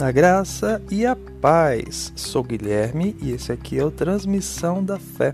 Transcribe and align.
A 0.00 0.10
graça 0.10 0.82
e 0.90 1.06
a 1.06 1.14
paz. 1.14 2.12
Sou 2.16 2.42
Guilherme 2.42 3.16
e 3.22 3.30
esse 3.30 3.52
aqui 3.52 3.78
é 3.78 3.84
o 3.84 3.92
Transmissão 3.92 4.82
da 4.82 4.98
Fé. 4.98 5.32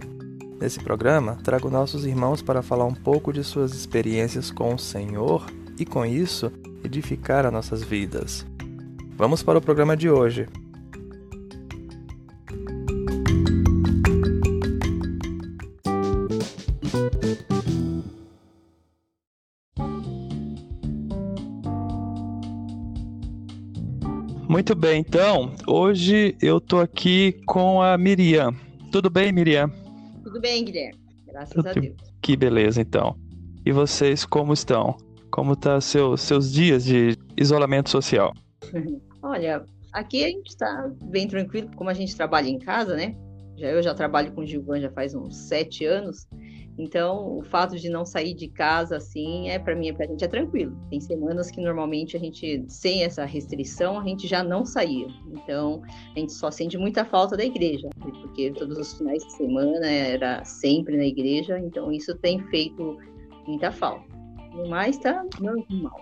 Nesse 0.60 0.78
programa, 0.78 1.38
trago 1.42 1.70
nossos 1.70 2.04
irmãos 2.04 2.42
para 2.42 2.60
falar 2.60 2.84
um 2.84 2.94
pouco 2.94 3.32
de 3.32 3.42
suas 3.42 3.72
experiências 3.72 4.50
com 4.50 4.74
o 4.74 4.78
Senhor 4.78 5.46
e, 5.78 5.86
com 5.86 6.04
isso, 6.04 6.52
edificar 6.84 7.46
as 7.46 7.52
nossas 7.52 7.82
vidas. 7.82 8.46
Vamos 9.16 9.42
para 9.42 9.58
o 9.58 9.62
programa 9.62 9.96
de 9.96 10.10
hoje. 10.10 10.46
Muito 24.70 24.80
bem, 24.82 25.00
então, 25.00 25.52
hoje 25.66 26.36
eu 26.40 26.60
tô 26.60 26.78
aqui 26.78 27.32
com 27.44 27.82
a 27.82 27.98
Miriam. 27.98 28.54
Tudo 28.92 29.10
bem, 29.10 29.32
Miriam? 29.32 29.68
Tudo 30.22 30.40
bem, 30.40 30.64
Guilherme. 30.64 30.96
Graças 31.26 31.52
Tudo... 31.52 31.70
a 31.70 31.72
Deus. 31.72 31.96
Que 32.22 32.36
beleza, 32.36 32.80
então. 32.80 33.16
E 33.66 33.72
vocês 33.72 34.24
como 34.24 34.52
estão? 34.52 34.96
Como 35.28 35.56
tá 35.56 35.80
seu, 35.80 36.16
seus 36.16 36.52
dias 36.52 36.84
de 36.84 37.18
isolamento 37.36 37.90
social? 37.90 38.32
Olha, 39.20 39.64
aqui 39.92 40.22
a 40.22 40.28
gente 40.28 40.50
está 40.50 40.88
bem 41.02 41.26
tranquilo, 41.26 41.68
como 41.74 41.90
a 41.90 41.94
gente 41.94 42.14
trabalha 42.14 42.48
em 42.48 42.60
casa, 42.60 42.94
né? 42.94 43.16
Já 43.56 43.70
eu 43.70 43.82
já 43.82 43.92
trabalho 43.92 44.30
com 44.30 44.42
o 44.42 44.46
Gilvan 44.46 44.80
já 44.80 44.90
faz 44.92 45.16
uns 45.16 45.36
sete 45.36 45.84
anos. 45.84 46.28
Então, 46.80 47.36
o 47.36 47.42
fato 47.42 47.76
de 47.78 47.90
não 47.90 48.06
sair 48.06 48.32
de 48.32 48.48
casa 48.48 48.96
assim 48.96 49.50
é 49.50 49.58
para 49.58 49.76
mim, 49.76 49.92
para 49.92 50.06
a 50.06 50.08
gente 50.08 50.24
é 50.24 50.28
tranquilo. 50.28 50.74
Tem 50.88 50.98
semanas 50.98 51.50
que 51.50 51.60
normalmente 51.60 52.16
a 52.16 52.20
gente 52.20 52.64
sem 52.68 53.04
essa 53.04 53.26
restrição 53.26 54.00
a 54.00 54.02
gente 54.02 54.26
já 54.26 54.42
não 54.42 54.64
saía. 54.64 55.06
Então, 55.30 55.82
a 56.16 56.18
gente 56.18 56.32
só 56.32 56.50
sente 56.50 56.78
muita 56.78 57.04
falta 57.04 57.36
da 57.36 57.44
igreja, 57.44 57.90
porque 58.00 58.50
todos 58.52 58.78
os 58.78 58.94
finais 58.94 59.22
de 59.22 59.32
semana 59.34 59.86
era 59.86 60.42
sempre 60.42 60.96
na 60.96 61.04
igreja, 61.04 61.58
então 61.58 61.92
isso 61.92 62.16
tem 62.16 62.40
feito 62.48 62.96
muita 63.46 63.70
falta. 63.70 64.06
Mas 64.70 64.96
tá 64.96 65.22
normal. 65.38 66.00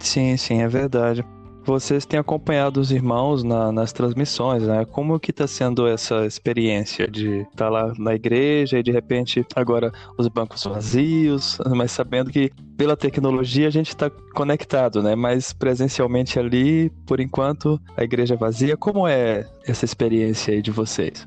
Sim, 0.00 0.36
sim, 0.36 0.60
é 0.60 0.66
verdade 0.66 1.24
vocês 1.64 2.04
têm 2.04 2.18
acompanhado 2.18 2.80
os 2.80 2.90
irmãos 2.90 3.42
na, 3.42 3.70
nas 3.70 3.92
transmissões, 3.92 4.62
né? 4.64 4.84
Como 4.84 5.18
que 5.18 5.30
está 5.30 5.46
sendo 5.46 5.86
essa 5.86 6.26
experiência 6.26 7.08
de 7.08 7.40
estar 7.40 7.52
tá 7.56 7.68
lá 7.68 7.94
na 7.98 8.14
igreja 8.14 8.78
e 8.78 8.82
de 8.82 8.90
repente 8.90 9.44
agora 9.54 9.92
os 10.18 10.28
bancos 10.28 10.64
vazios, 10.64 11.58
mas 11.74 11.92
sabendo 11.92 12.30
que 12.30 12.50
pela 12.76 12.96
tecnologia 12.96 13.68
a 13.68 13.70
gente 13.70 13.88
está 13.88 14.10
conectado, 14.34 15.02
né? 15.02 15.14
Mas 15.14 15.52
presencialmente 15.52 16.38
ali, 16.38 16.90
por 17.06 17.20
enquanto, 17.20 17.80
a 17.96 18.02
igreja 18.02 18.36
vazia. 18.36 18.76
Como 18.76 19.06
é 19.06 19.48
essa 19.66 19.84
experiência 19.84 20.54
aí 20.54 20.62
de 20.62 20.70
vocês? 20.70 21.26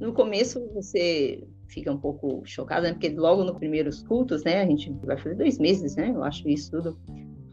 No 0.00 0.12
começo 0.12 0.60
você 0.74 1.42
fica 1.68 1.92
um 1.92 1.98
pouco 1.98 2.42
chocado, 2.44 2.84
né? 2.84 2.92
Porque 2.92 3.08
logo 3.08 3.44
nos 3.44 3.56
primeiros 3.58 4.02
cultos, 4.02 4.44
né? 4.44 4.62
A 4.62 4.66
gente 4.66 4.92
vai 5.04 5.16
fazer 5.16 5.34
dois 5.34 5.58
meses, 5.58 5.96
né? 5.96 6.12
Eu 6.14 6.22
acho 6.22 6.48
isso 6.48 6.70
tudo 6.70 6.96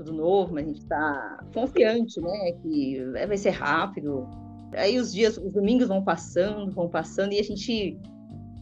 tudo 0.04 0.18
novo, 0.18 0.54
mas 0.54 0.66
a 0.66 0.68
gente 0.68 0.82
está 0.82 1.44
confiante, 1.54 2.20
né? 2.22 2.52
Que 2.62 3.04
vai 3.28 3.38
ser 3.38 3.52
rápido. 3.52 4.28
Aí 4.74 5.00
os 5.00 5.14
dias, 5.14 5.38
os 5.38 5.54
domingos 5.54 5.88
vão 5.88 6.04
passando, 6.04 6.72
vão 6.72 6.90
passando, 6.90 7.34
e 7.34 7.40
a 7.40 7.44
gente 7.44 7.98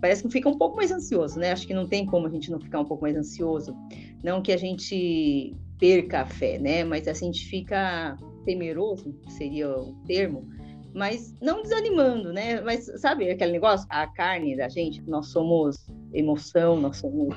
parece 0.01 0.23
que 0.23 0.29
fica 0.29 0.49
um 0.49 0.57
pouco 0.57 0.77
mais 0.77 0.91
ansioso, 0.91 1.39
né? 1.39 1.51
Acho 1.51 1.67
que 1.67 1.73
não 1.73 1.87
tem 1.87 2.05
como 2.05 2.27
a 2.27 2.29
gente 2.29 2.51
não 2.51 2.59
ficar 2.59 2.79
um 2.79 2.85
pouco 2.85 3.03
mais 3.03 3.15
ansioso. 3.15 3.75
Não 4.23 4.41
que 4.41 4.51
a 4.51 4.57
gente 4.57 5.55
perca 5.79 6.21
a 6.21 6.25
fé, 6.25 6.57
né? 6.57 6.83
Mas 6.83 7.07
a 7.07 7.13
gente 7.13 7.45
fica 7.45 8.17
temeroso, 8.45 9.15
seria 9.29 9.69
o 9.69 9.93
termo, 10.05 10.47
mas 10.93 11.33
não 11.41 11.61
desanimando, 11.61 12.33
né? 12.33 12.59
Mas 12.61 12.91
sabe 12.99 13.29
aquele 13.29 13.53
negócio? 13.53 13.87
A 13.89 14.07
carne 14.07 14.57
da 14.57 14.67
gente, 14.67 15.01
nós 15.07 15.27
somos 15.27 15.77
emoção, 16.13 16.79
nós 16.79 16.97
somos. 16.97 17.35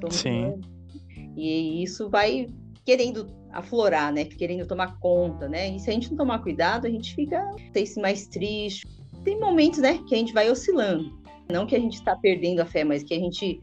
somos 0.00 0.16
Sim. 0.16 0.60
E 1.36 1.82
isso 1.82 2.10
vai 2.10 2.48
querendo 2.90 3.28
aflorar, 3.52 4.12
né? 4.12 4.24
Querendo 4.24 4.66
tomar 4.66 4.98
conta, 4.98 5.48
né? 5.48 5.70
E 5.70 5.78
se 5.78 5.88
a 5.88 5.92
gente 5.92 6.10
não 6.10 6.16
tomar 6.16 6.40
cuidado, 6.40 6.88
a 6.88 6.90
gente 6.90 7.14
fica, 7.14 7.48
sei 7.72 7.86
se 7.86 8.00
mais 8.00 8.26
triste. 8.26 8.84
Tem 9.22 9.38
momentos, 9.38 9.78
né, 9.78 10.00
que 10.08 10.14
a 10.14 10.18
gente 10.18 10.32
vai 10.32 10.50
oscilando. 10.50 11.16
Não 11.48 11.66
que 11.66 11.76
a 11.76 11.78
gente 11.78 11.94
está 11.94 12.16
perdendo 12.16 12.58
a 12.60 12.66
fé, 12.66 12.82
mas 12.82 13.04
que 13.04 13.14
a 13.14 13.18
gente 13.18 13.60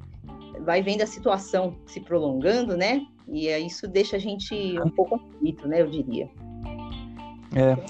vai 0.64 0.82
vendo 0.82 1.02
a 1.02 1.06
situação 1.06 1.76
se 1.86 2.00
prolongando, 2.00 2.78
né? 2.78 3.06
E 3.28 3.50
isso 3.50 3.86
deixa 3.86 4.16
a 4.16 4.20
gente 4.20 4.56
um 4.80 4.90
pouco 4.90 5.16
aflito, 5.16 5.68
né? 5.68 5.82
Eu 5.82 5.88
diria. 5.88 6.30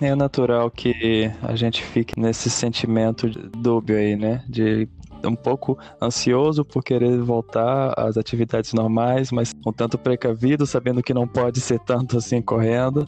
É, 0.02 0.08
é 0.08 0.16
natural 0.16 0.72
que 0.72 1.32
a 1.44 1.56
gente 1.56 1.84
fique 1.84 2.20
nesse 2.20 2.50
sentimento 2.50 3.30
dúbio 3.30 3.96
aí, 3.96 4.16
né? 4.16 4.44
De 4.50 4.88
um 5.26 5.36
pouco 5.36 5.78
ansioso 6.02 6.64
por 6.64 6.84
querer 6.84 7.18
voltar 7.20 7.94
às 7.98 8.18
atividades 8.18 8.74
normais, 8.74 9.32
mas 9.32 9.54
um 9.66 9.72
tanto 9.72 9.98
precavido, 9.98 10.66
sabendo 10.66 11.02
que 11.02 11.14
não 11.14 11.28
pode 11.28 11.60
ser 11.62 11.80
tanto 11.80 12.18
assim 12.18 12.42
correndo, 12.42 13.08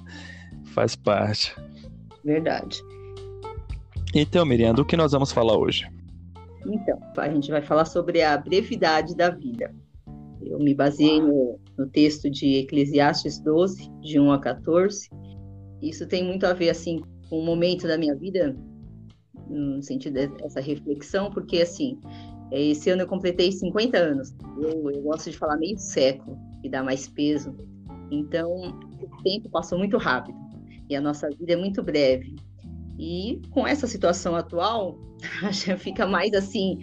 faz 0.74 0.96
parte. 0.96 1.56
Verdade. 2.24 2.82
Então, 4.14 4.46
Miriam, 4.46 4.74
do 4.74 4.86
que 4.86 4.98
nós 4.98 5.12
vamos 5.12 5.32
falar 5.32 5.58
hoje? 5.58 5.88
Então, 6.66 7.00
a 7.18 7.30
gente 7.30 7.52
vai 7.52 7.62
falar 7.62 7.86
sobre 7.86 8.22
a 8.22 8.38
brevidade 8.38 9.16
da 9.16 9.30
vida. 9.30 9.74
Eu 10.42 10.58
me 10.60 10.74
baseei 10.74 11.22
no, 11.22 11.60
no 11.78 11.88
texto 11.88 12.30
de 12.30 12.56
Eclesiastes 12.58 13.40
12, 13.40 13.90
de 14.02 14.20
1 14.20 14.32
a 14.32 14.40
14. 14.40 15.10
Isso 15.82 16.08
tem 16.08 16.24
muito 16.24 16.46
a 16.46 16.54
ver, 16.54 16.70
assim, 16.70 17.02
com 17.30 17.40
o 17.40 17.46
momento 17.46 17.88
da 17.88 17.98
minha 17.98 18.16
vida 18.16 18.56
no 19.50 19.82
sentido 19.82 20.14
dessa 20.38 20.60
reflexão, 20.60 21.32
porque 21.32 21.62
assim, 21.62 22.00
é, 22.52 22.62
esse 22.62 22.90
ano 22.90 23.04
eu 23.04 23.08
completei 23.08 23.52
50 23.52 23.98
anos. 23.98 24.36
Eu, 24.62 24.92
eu 24.92 25.02
gosto 25.02 25.30
de 25.30 25.38
falar 25.38 25.58
meio 25.58 25.78
século, 25.78 26.38
que 26.62 26.70
dá 26.70 26.84
mais 26.84 27.08
peso. 27.08 27.56
Então, 28.12 28.50
o 29.02 29.24
tempo 29.24 29.50
passou 29.50 29.78
muito 29.78 29.98
rápido 29.98 30.38
e 30.90 30.96
a 30.96 31.02
nossa 31.02 31.30
vida 31.30 31.54
é 31.54 31.56
muito 31.56 31.84
breve. 31.84 32.36
E 32.98 33.42
com 33.52 33.66
essa 33.66 33.88
situação 33.88 34.36
atual, 34.36 35.00
fica 35.78 36.06
mais 36.06 36.34
assim, 36.34 36.80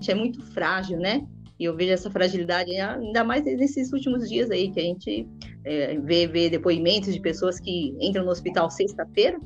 gente 0.00 0.10
é 0.10 0.14
muito 0.14 0.42
frágil, 0.42 0.98
né? 0.98 1.26
E 1.58 1.64
eu 1.64 1.76
vejo 1.76 1.92
essa 1.92 2.10
fragilidade 2.10 2.74
ainda 2.74 3.22
mais 3.22 3.44
nesses 3.44 3.92
últimos 3.92 4.28
dias 4.28 4.50
aí, 4.50 4.70
que 4.70 4.80
a 4.80 4.82
gente 4.82 5.28
é, 5.62 5.98
vê, 6.00 6.26
vê 6.26 6.48
depoimentos 6.48 7.12
de 7.12 7.20
pessoas 7.20 7.60
que 7.60 7.94
entram 8.00 8.24
no 8.24 8.30
hospital 8.30 8.70
sexta-feira 8.70 9.38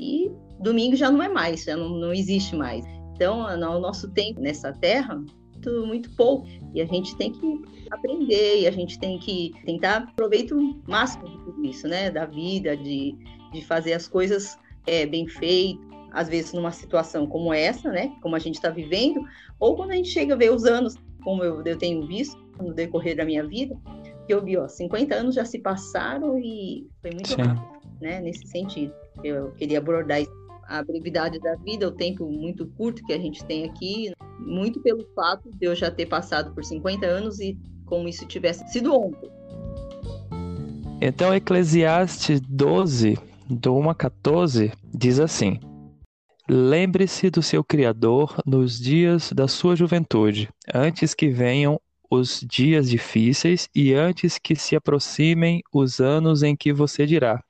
e 0.00 0.28
domingo 0.62 0.96
já 0.96 1.10
não 1.10 1.22
é 1.22 1.28
mais, 1.28 1.64
já 1.64 1.76
não, 1.76 1.90
não 1.90 2.12
existe 2.12 2.54
mais. 2.56 2.84
Então, 3.14 3.40
o 3.40 3.80
nosso 3.80 4.10
tempo 4.10 4.40
nessa 4.40 4.72
terra 4.72 5.22
muito, 5.62 5.86
muito 5.86 6.10
pouco 6.16 6.46
e 6.74 6.80
a 6.80 6.86
gente 6.86 7.16
tem 7.16 7.32
que 7.32 7.62
aprender 7.90 8.60
e 8.60 8.66
a 8.66 8.70
gente 8.70 8.98
tem 8.98 9.18
que 9.18 9.52
tentar 9.64 9.96
aproveitar 9.98 10.56
o 10.56 10.82
máximo 10.86 11.28
de 11.28 11.44
tudo 11.44 11.64
isso, 11.64 11.86
né? 11.86 12.10
Da 12.10 12.26
vida, 12.26 12.76
de, 12.76 13.16
de 13.52 13.64
fazer 13.64 13.92
as 13.92 14.08
coisas 14.08 14.58
é, 14.86 15.06
bem 15.06 15.26
feitas, 15.28 15.84
às 16.12 16.28
vezes 16.28 16.52
numa 16.52 16.72
situação 16.72 17.26
como 17.26 17.52
essa, 17.52 17.90
né? 17.90 18.12
Como 18.20 18.34
a 18.34 18.38
gente 18.38 18.56
está 18.56 18.70
vivendo, 18.70 19.22
ou 19.58 19.76
quando 19.76 19.92
a 19.92 19.96
gente 19.96 20.08
chega 20.08 20.34
a 20.34 20.36
ver 20.36 20.52
os 20.52 20.64
anos, 20.64 20.96
como 21.22 21.42
eu, 21.42 21.62
eu 21.64 21.78
tenho 21.78 22.06
visto 22.06 22.36
no 22.60 22.74
decorrer 22.74 23.16
da 23.16 23.24
minha 23.24 23.46
vida, 23.46 23.76
que 24.26 24.34
eu 24.34 24.42
vi, 24.42 24.56
ó, 24.56 24.68
50 24.68 25.14
anos 25.14 25.34
já 25.34 25.44
se 25.44 25.58
passaram 25.58 26.38
e 26.38 26.86
foi 27.00 27.10
muito 27.10 27.28
Sim. 27.28 27.42
rápido, 27.42 27.80
né? 28.00 28.20
Nesse 28.20 28.46
sentido. 28.46 28.92
Eu 29.22 29.52
queria 29.52 29.78
abordar 29.78 30.20
isso 30.20 30.41
a 30.72 30.82
brevidade 30.82 31.38
da 31.38 31.54
vida, 31.56 31.86
o 31.86 31.92
tempo 31.92 32.24
muito 32.30 32.66
curto 32.66 33.04
que 33.04 33.12
a 33.12 33.18
gente 33.18 33.44
tem 33.44 33.64
aqui, 33.64 34.10
muito 34.38 34.80
pelo 34.80 35.06
fato 35.14 35.50
de 35.50 35.66
eu 35.66 35.74
já 35.74 35.90
ter 35.90 36.06
passado 36.06 36.54
por 36.54 36.64
50 36.64 37.04
anos 37.04 37.38
e 37.40 37.58
como 37.84 38.08
isso 38.08 38.26
tivesse 38.26 38.66
sido 38.72 38.94
ontem. 38.94 39.30
Então, 40.98 41.34
Eclesiastes 41.34 42.40
12, 42.40 43.18
do 43.50 43.76
1 43.76 43.90
a 43.90 43.94
14, 43.94 44.72
diz 44.94 45.20
assim: 45.20 45.60
Lembre-se 46.48 47.28
do 47.28 47.42
seu 47.42 47.62
Criador 47.62 48.40
nos 48.46 48.80
dias 48.80 49.30
da 49.30 49.46
sua 49.46 49.76
juventude, 49.76 50.48
antes 50.72 51.12
que 51.12 51.28
venham 51.28 51.78
os 52.10 52.40
dias 52.40 52.88
difíceis 52.88 53.68
e 53.74 53.92
antes 53.92 54.38
que 54.38 54.56
se 54.56 54.74
aproximem 54.74 55.62
os 55.70 56.00
anos 56.00 56.42
em 56.42 56.56
que 56.56 56.72
você 56.72 57.04
dirá: 57.04 57.42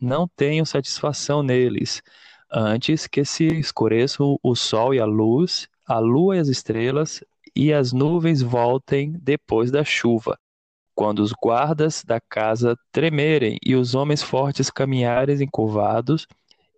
Não 0.00 0.26
tenho 0.26 0.64
satisfação 0.64 1.42
neles 1.42 2.02
antes 2.52 3.06
que 3.06 3.24
se 3.24 3.46
escureçam 3.46 4.38
o 4.42 4.54
sol 4.54 4.94
e 4.94 5.00
a 5.00 5.04
luz, 5.04 5.68
a 5.86 5.98
lua 5.98 6.36
e 6.36 6.38
as 6.40 6.48
estrelas, 6.48 7.22
e 7.54 7.72
as 7.72 7.92
nuvens 7.92 8.42
voltem 8.42 9.12
depois 9.20 9.70
da 9.70 9.84
chuva, 9.84 10.38
quando 10.94 11.20
os 11.20 11.32
guardas 11.32 12.04
da 12.04 12.20
casa 12.20 12.76
tremerem 12.92 13.58
e 13.64 13.74
os 13.74 13.94
homens 13.94 14.22
fortes 14.22 14.70
caminharem 14.70 15.42
encurvados, 15.42 16.26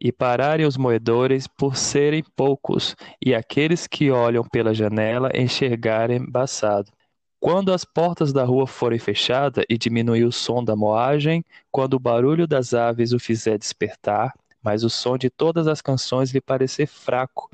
e 0.00 0.10
pararem 0.10 0.66
os 0.66 0.76
moedores 0.76 1.46
por 1.46 1.76
serem 1.76 2.24
poucos, 2.34 2.96
e 3.24 3.32
aqueles 3.34 3.86
que 3.86 4.10
olham 4.10 4.42
pela 4.42 4.74
janela 4.74 5.30
enxergarem 5.32 6.16
embaçado. 6.18 6.90
Quando 7.38 7.72
as 7.72 7.84
portas 7.84 8.32
da 8.32 8.44
rua 8.44 8.66
forem 8.66 8.98
fechadas 8.98 9.64
e 9.68 9.78
diminuir 9.78 10.24
o 10.24 10.32
som 10.32 10.62
da 10.62 10.74
moagem, 10.74 11.44
quando 11.70 11.94
o 11.94 12.00
barulho 12.00 12.48
das 12.48 12.74
aves 12.74 13.12
o 13.12 13.18
fizer 13.18 13.58
despertar, 13.58 14.32
mas 14.62 14.84
o 14.84 14.90
som 14.90 15.18
de 15.18 15.28
todas 15.28 15.66
as 15.66 15.82
canções 15.82 16.30
lhe 16.32 16.40
parecer 16.40 16.86
fraco. 16.86 17.50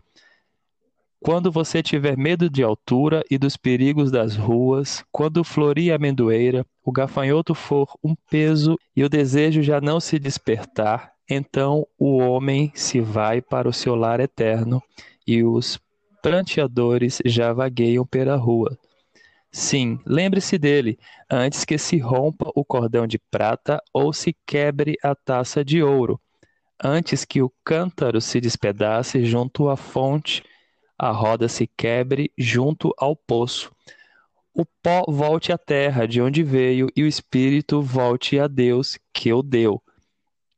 Quando 1.21 1.51
você 1.51 1.83
tiver 1.83 2.17
medo 2.17 2.49
de 2.49 2.63
altura 2.63 3.25
e 3.29 3.37
dos 3.37 3.57
perigos 3.57 4.11
das 4.11 4.37
ruas, 4.37 5.05
quando 5.11 5.43
florir 5.43 5.93
a 5.93 5.97
amendoeira, 5.97 6.65
o 6.85 6.93
gafanhoto 6.93 7.55
for 7.55 7.89
um 8.05 8.15
peso 8.31 8.79
e 8.95 9.03
o 9.03 9.09
desejo 9.09 9.61
já 9.61 9.81
não 9.81 9.99
se 9.99 10.19
despertar, 10.19 11.13
então 11.29 11.87
o 11.99 12.19
homem 12.19 12.71
se 12.75 13.01
vai 13.01 13.43
para 13.43 13.69
o 13.69 13.73
seu 13.73 13.97
lar 13.97 14.21
eterno 14.21 14.81
e 15.27 15.43
os 15.43 15.81
pranteadores 16.23 17.19
já 17.25 17.53
vagueiam 17.53 18.07
pela 18.07 18.37
rua. 18.37 18.79
Sim, 19.51 19.99
lembre-se 20.07 20.57
dele, 20.57 20.99
antes 21.29 21.65
que 21.65 21.79
se 21.79 21.99
rompa 21.99 22.51
o 22.55 22.65
cordão 22.65 23.07
de 23.07 23.19
prata 23.19 23.83
ou 23.93 24.13
se 24.13 24.37
quebre 24.47 24.97
a 25.03 25.15
taça 25.15 25.65
de 25.65 25.83
ouro, 25.83 26.21
antes 26.83 27.25
que 27.25 27.43
o 27.43 27.53
cântaro 27.65 28.21
se 28.21 28.41
despedace 28.41 29.25
junto 29.25 29.69
à 29.69 29.77
fonte 29.77 30.43
a 30.99 31.13
roda 31.13 31.49
se 31.49 31.67
quebre 31.67 32.33
junto 32.37 32.93
ao 32.99 33.15
poço. 33.15 33.71
O 34.53 34.65
pó 34.83 35.05
volte 35.07 35.53
à 35.53 35.59
terra 35.59 36.09
de 36.09 36.21
onde 36.21 36.43
veio 36.43 36.89
e 36.97 37.05
o 37.05 37.07
espírito 37.07 37.81
volte 37.81 38.39
a 38.41 38.49
Deus 38.49 38.99
que 39.13 39.33
o 39.33 39.41
deu. 39.41 39.81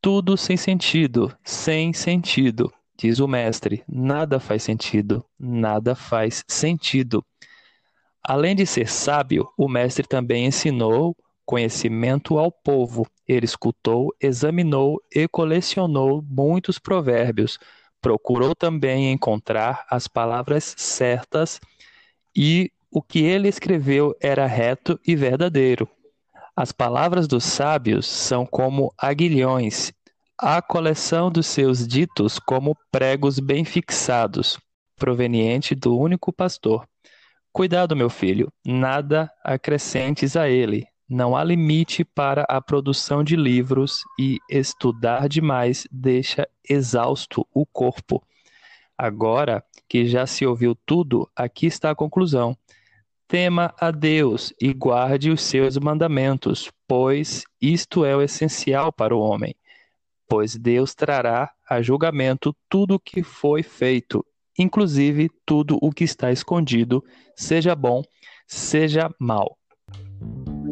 Tudo 0.00 0.38
sem 0.38 0.56
sentido, 0.56 1.36
sem 1.44 1.92
sentido, 1.92 2.72
diz 2.96 3.18
o 3.18 3.28
mestre. 3.28 3.84
Nada 3.86 4.40
faz 4.40 4.62
sentido, 4.62 5.22
nada 5.38 5.94
faz 5.94 6.42
sentido. 6.48 7.22
Além 8.22 8.56
de 8.56 8.64
ser 8.64 8.88
sábio, 8.88 9.46
o 9.58 9.68
mestre 9.68 10.06
também 10.06 10.46
ensinou 10.46 11.14
conhecimento 11.50 12.38
ao 12.38 12.52
povo. 12.52 13.04
Ele 13.26 13.44
escutou, 13.44 14.14
examinou 14.20 15.02
e 15.12 15.26
colecionou 15.26 16.22
muitos 16.22 16.78
provérbios 16.78 17.58
Procurou 18.00 18.54
também 18.54 19.12
encontrar 19.12 19.84
as 19.90 20.08
palavras 20.08 20.74
certas 20.78 21.60
e 22.34 22.72
o 22.90 23.02
que 23.02 23.20
ele 23.20 23.46
escreveu 23.46 24.16
era 24.20 24.46
reto 24.46 24.98
e 25.06 25.14
verdadeiro. 25.14 25.86
As 26.56 26.72
palavras 26.72 27.28
dos 27.28 27.44
sábios 27.44 28.06
são 28.06 28.46
como 28.46 28.92
aguilhões, 28.96 29.92
a 30.38 30.62
coleção 30.62 31.30
dos 31.30 31.46
seus 31.46 31.86
ditos 31.86 32.38
como 32.38 32.74
pregos 32.90 33.38
bem 33.38 33.66
fixados, 33.66 34.58
proveniente 34.96 35.74
do 35.74 35.96
único 35.96 36.32
pastor. 36.32 36.88
Cuidado, 37.52 37.94
meu 37.94 38.08
filho, 38.08 38.50
nada 38.64 39.30
acrescentes 39.44 40.36
a 40.36 40.48
ele, 40.48 40.86
não 41.10 41.36
há 41.36 41.42
limite 41.42 42.04
para 42.04 42.44
a 42.48 42.60
produção 42.62 43.24
de 43.24 43.34
livros 43.34 44.04
e 44.16 44.38
estudar 44.48 45.28
demais 45.28 45.84
deixa 45.90 46.48
exausto 46.68 47.44
o 47.52 47.66
corpo. 47.66 48.24
Agora 48.96 49.64
que 49.88 50.06
já 50.06 50.24
se 50.24 50.46
ouviu 50.46 50.76
tudo, 50.86 51.28
aqui 51.34 51.66
está 51.66 51.90
a 51.90 51.96
conclusão. 51.96 52.56
Tema 53.26 53.74
a 53.80 53.90
Deus 53.90 54.54
e 54.60 54.72
guarde 54.72 55.30
os 55.30 55.42
seus 55.42 55.76
mandamentos, 55.78 56.70
pois 56.86 57.42
isto 57.60 58.04
é 58.04 58.14
o 58.14 58.22
essencial 58.22 58.92
para 58.92 59.14
o 59.14 59.20
homem. 59.20 59.56
Pois 60.28 60.54
Deus 60.54 60.94
trará 60.94 61.50
a 61.68 61.82
julgamento 61.82 62.54
tudo 62.68 62.94
o 62.94 63.00
que 63.00 63.24
foi 63.24 63.64
feito, 63.64 64.24
inclusive 64.56 65.28
tudo 65.44 65.76
o 65.82 65.90
que 65.90 66.04
está 66.04 66.30
escondido, 66.30 67.04
seja 67.34 67.74
bom, 67.74 68.00
seja 68.46 69.12
mal 69.18 69.59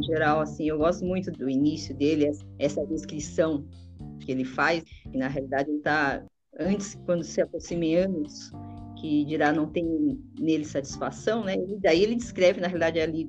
geral, 0.08 0.40
assim, 0.40 0.68
eu 0.68 0.78
gosto 0.78 1.04
muito 1.04 1.30
do 1.30 1.48
início 1.48 1.94
dele, 1.94 2.30
essa 2.58 2.84
descrição 2.86 3.64
que 4.20 4.32
ele 4.32 4.44
faz, 4.44 4.82
e 5.12 5.16
na 5.16 5.28
realidade 5.28 5.70
ele 5.70 5.78
está, 5.78 6.22
antes, 6.58 6.98
quando 7.06 7.22
se 7.22 7.40
aproxime 7.40 7.94
anos, 7.94 8.50
que 9.00 9.24
dirá 9.24 9.52
não 9.52 9.66
tem 9.66 10.18
nele 10.40 10.64
satisfação, 10.64 11.44
né? 11.44 11.54
E 11.54 11.78
daí 11.80 12.02
ele 12.02 12.16
descreve, 12.16 12.60
na 12.60 12.66
realidade, 12.66 12.98
ali 12.98 13.28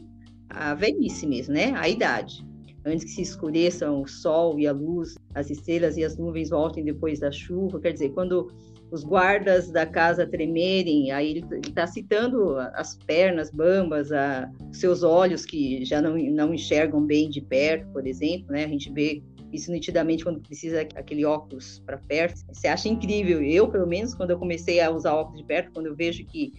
a 0.50 0.74
velhice 0.74 1.28
mesmo, 1.28 1.54
né? 1.54 1.74
A 1.76 1.88
idade. 1.88 2.44
Antes 2.86 3.04
que 3.06 3.12
se 3.12 3.22
escureçam 3.22 4.02
o 4.02 4.08
sol 4.08 4.58
e 4.58 4.66
a 4.66 4.72
luz, 4.72 5.16
as 5.36 5.50
estrelas 5.50 5.98
e 5.98 6.04
as 6.04 6.18
nuvens 6.18 6.50
voltem 6.50 6.84
depois 6.84 7.20
da 7.20 7.32
chuva, 7.32 7.80
quer 7.80 7.92
dizer, 7.92 8.10
quando 8.10 8.52
os 8.92 9.04
guardas 9.04 9.72
da 9.72 9.86
casa 9.86 10.26
tremerem, 10.26 11.12
aí 11.12 11.32
ele 11.32 11.46
está 11.68 11.86
citando 11.86 12.58
as 12.74 12.96
pernas 13.06 13.52
bambas, 13.52 14.12
a, 14.12 14.50
seus 14.72 15.04
olhos 15.04 15.46
que 15.46 15.86
já 15.86 16.02
não, 16.02 16.18
não 16.18 16.54
enxergam 16.54 17.06
bem 17.06 17.30
de 17.30 17.42
perto, 17.42 17.88
por 17.92 18.06
exemplo, 18.08 18.52
né? 18.52 18.66
A 18.66 18.68
gente 18.68 18.92
vê 18.92 19.22
isso 19.52 19.72
nitidamente 19.72 20.24
quando 20.24 20.40
precisa 20.40 20.82
aquele 20.82 21.26
óculos 21.26 21.82
para 21.86 21.98
perto. 21.98 22.42
Você 22.52 22.68
acha 22.68 22.88
incrível. 22.88 23.42
Eu, 23.42 23.68
pelo 23.68 23.88
menos, 23.88 24.14
quando 24.14 24.32
eu 24.32 24.38
comecei 24.38 24.80
a 24.80 24.92
usar 24.92 25.14
óculos 25.14 25.42
de 25.42 25.48
perto, 25.48 25.72
quando 25.72 25.88
eu 25.88 25.96
vejo 25.96 26.26
que 26.26 26.54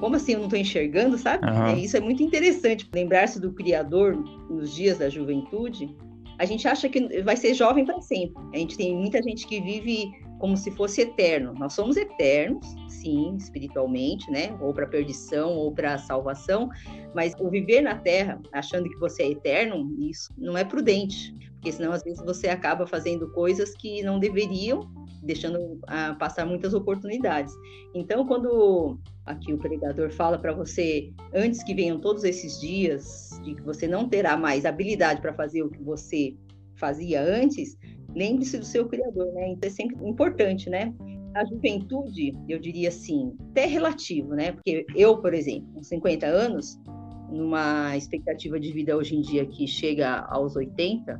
como 0.00 0.16
assim 0.16 0.32
eu 0.32 0.38
não 0.38 0.46
estou 0.46 0.58
enxergando, 0.58 1.16
sabe? 1.16 1.46
Uhum. 1.46 1.76
Isso 1.76 1.96
é 1.96 2.00
muito 2.00 2.22
interessante. 2.22 2.88
Lembrar-se 2.92 3.40
do 3.40 3.52
Criador 3.52 4.16
nos 4.50 4.74
dias 4.74 4.98
da 4.98 5.08
juventude. 5.08 5.94
A 6.38 6.44
gente 6.44 6.66
acha 6.66 6.88
que 6.88 7.22
vai 7.22 7.36
ser 7.36 7.54
jovem 7.54 7.84
para 7.84 8.00
sempre. 8.00 8.34
A 8.52 8.58
gente 8.58 8.76
tem 8.76 8.96
muita 8.96 9.22
gente 9.22 9.46
que 9.46 9.60
vive 9.60 10.10
como 10.42 10.56
se 10.56 10.72
fosse 10.72 11.02
eterno. 11.02 11.54
Nós 11.54 11.72
somos 11.72 11.96
eternos, 11.96 12.66
sim, 12.88 13.36
espiritualmente, 13.36 14.28
né? 14.28 14.58
Ou 14.60 14.74
para 14.74 14.88
perdição 14.88 15.52
ou 15.52 15.72
para 15.72 15.96
salvação, 15.98 16.68
mas 17.14 17.32
o 17.38 17.48
viver 17.48 17.80
na 17.80 17.94
Terra 17.94 18.40
achando 18.52 18.90
que 18.90 18.98
você 18.98 19.22
é 19.22 19.30
eterno, 19.30 19.94
isso 20.00 20.34
não 20.36 20.58
é 20.58 20.64
prudente, 20.64 21.32
porque 21.52 21.70
senão 21.70 21.92
às 21.92 22.02
vezes 22.02 22.20
você 22.24 22.48
acaba 22.48 22.84
fazendo 22.88 23.30
coisas 23.30 23.72
que 23.76 24.02
não 24.02 24.18
deveriam, 24.18 24.92
deixando 25.22 25.78
ah, 25.86 26.16
passar 26.18 26.44
muitas 26.44 26.74
oportunidades. 26.74 27.54
Então, 27.94 28.26
quando 28.26 28.98
aqui 29.24 29.52
o 29.52 29.58
pregador 29.58 30.10
fala 30.10 30.40
para 30.40 30.52
você, 30.52 31.12
antes 31.32 31.62
que 31.62 31.72
venham 31.72 32.00
todos 32.00 32.24
esses 32.24 32.60
dias, 32.60 33.30
de 33.44 33.54
que 33.54 33.62
você 33.62 33.86
não 33.86 34.08
terá 34.08 34.36
mais 34.36 34.64
habilidade 34.64 35.20
para 35.20 35.32
fazer 35.32 35.62
o 35.62 35.70
que 35.70 35.80
você 35.84 36.34
fazia 36.74 37.22
antes, 37.22 37.78
lembre-se 38.14 38.58
do 38.58 38.64
seu 38.64 38.86
criador, 38.86 39.32
né? 39.32 39.48
Então 39.48 39.68
é 39.68 39.72
sempre 39.72 39.96
importante, 40.06 40.68
né? 40.68 40.92
A 41.34 41.44
juventude, 41.44 42.32
eu 42.48 42.58
diria 42.58 42.88
assim, 42.88 43.32
até 43.50 43.66
relativo, 43.66 44.34
né? 44.34 44.52
Porque 44.52 44.84
eu, 44.94 45.18
por 45.18 45.32
exemplo, 45.32 45.66
com 45.74 45.82
50 45.82 46.26
anos, 46.26 46.78
numa 47.30 47.96
expectativa 47.96 48.60
de 48.60 48.72
vida 48.72 48.96
hoje 48.96 49.16
em 49.16 49.22
dia 49.22 49.46
que 49.46 49.66
chega 49.66 50.20
aos 50.28 50.54
80, 50.54 51.18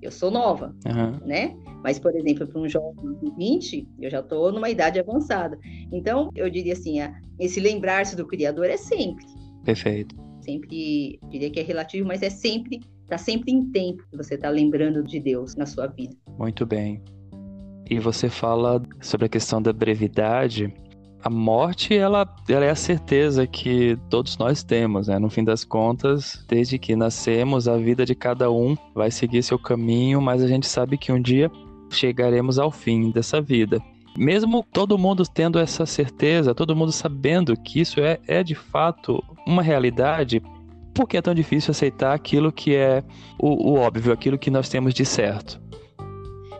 eu 0.00 0.10
sou 0.10 0.30
nova, 0.30 0.74
uhum. 0.86 1.26
né? 1.26 1.54
Mas, 1.82 1.98
por 1.98 2.14
exemplo, 2.14 2.46
para 2.46 2.60
um 2.60 2.68
jovem 2.68 2.94
de 3.22 3.30
20, 3.36 3.88
eu 4.00 4.10
já 4.10 4.20
estou 4.20 4.52
numa 4.52 4.70
idade 4.70 4.98
avançada. 4.98 5.58
Então, 5.92 6.30
eu 6.34 6.48
diria 6.48 6.72
assim, 6.72 6.98
esse 7.38 7.60
lembrar-se 7.60 8.16
do 8.16 8.26
Criador 8.26 8.66
é 8.66 8.76
sempre. 8.76 9.24
Perfeito. 9.64 10.14
Sempre, 10.40 11.18
diria 11.28 11.50
que 11.50 11.60
é 11.60 11.62
relativo, 11.62 12.06
mas 12.06 12.22
é 12.22 12.30
sempre 12.30 12.80
Está 13.10 13.18
sempre 13.18 13.50
em 13.50 13.64
tempo 13.72 14.04
que 14.08 14.16
você 14.16 14.36
está 14.36 14.48
lembrando 14.48 15.02
de 15.02 15.18
Deus 15.18 15.56
na 15.56 15.66
sua 15.66 15.88
vida. 15.88 16.14
Muito 16.38 16.64
bem. 16.64 17.02
E 17.90 17.98
você 17.98 18.28
fala 18.28 18.80
sobre 19.00 19.26
a 19.26 19.28
questão 19.28 19.60
da 19.60 19.72
brevidade. 19.72 20.72
A 21.20 21.28
morte, 21.28 21.92
ela, 21.92 22.24
ela 22.48 22.64
é 22.64 22.70
a 22.70 22.76
certeza 22.76 23.48
que 23.48 23.98
todos 24.08 24.38
nós 24.38 24.62
temos, 24.62 25.08
né? 25.08 25.18
No 25.18 25.28
fim 25.28 25.42
das 25.42 25.64
contas, 25.64 26.46
desde 26.48 26.78
que 26.78 26.94
nascemos, 26.94 27.66
a 27.66 27.76
vida 27.76 28.06
de 28.06 28.14
cada 28.14 28.48
um 28.48 28.76
vai 28.94 29.10
seguir 29.10 29.42
seu 29.42 29.58
caminho, 29.58 30.22
mas 30.22 30.40
a 30.40 30.46
gente 30.46 30.68
sabe 30.68 30.96
que 30.96 31.10
um 31.10 31.20
dia 31.20 31.50
chegaremos 31.90 32.60
ao 32.60 32.70
fim 32.70 33.10
dessa 33.10 33.40
vida. 33.40 33.82
Mesmo 34.16 34.64
todo 34.72 34.96
mundo 34.96 35.24
tendo 35.24 35.58
essa 35.58 35.84
certeza, 35.84 36.54
todo 36.54 36.76
mundo 36.76 36.92
sabendo 36.92 37.56
que 37.56 37.80
isso 37.80 37.98
é, 37.98 38.20
é 38.28 38.44
de 38.44 38.54
fato 38.54 39.20
uma 39.44 39.62
realidade, 39.62 40.40
por 41.00 41.08
que 41.08 41.16
é 41.16 41.22
tão 41.22 41.32
difícil 41.32 41.70
aceitar 41.70 42.12
aquilo 42.12 42.52
que 42.52 42.74
é 42.74 43.02
o, 43.38 43.70
o 43.70 43.74
óbvio, 43.76 44.12
aquilo 44.12 44.38
que 44.38 44.50
nós 44.50 44.68
temos 44.68 44.92
de 44.92 45.06
certo? 45.06 45.58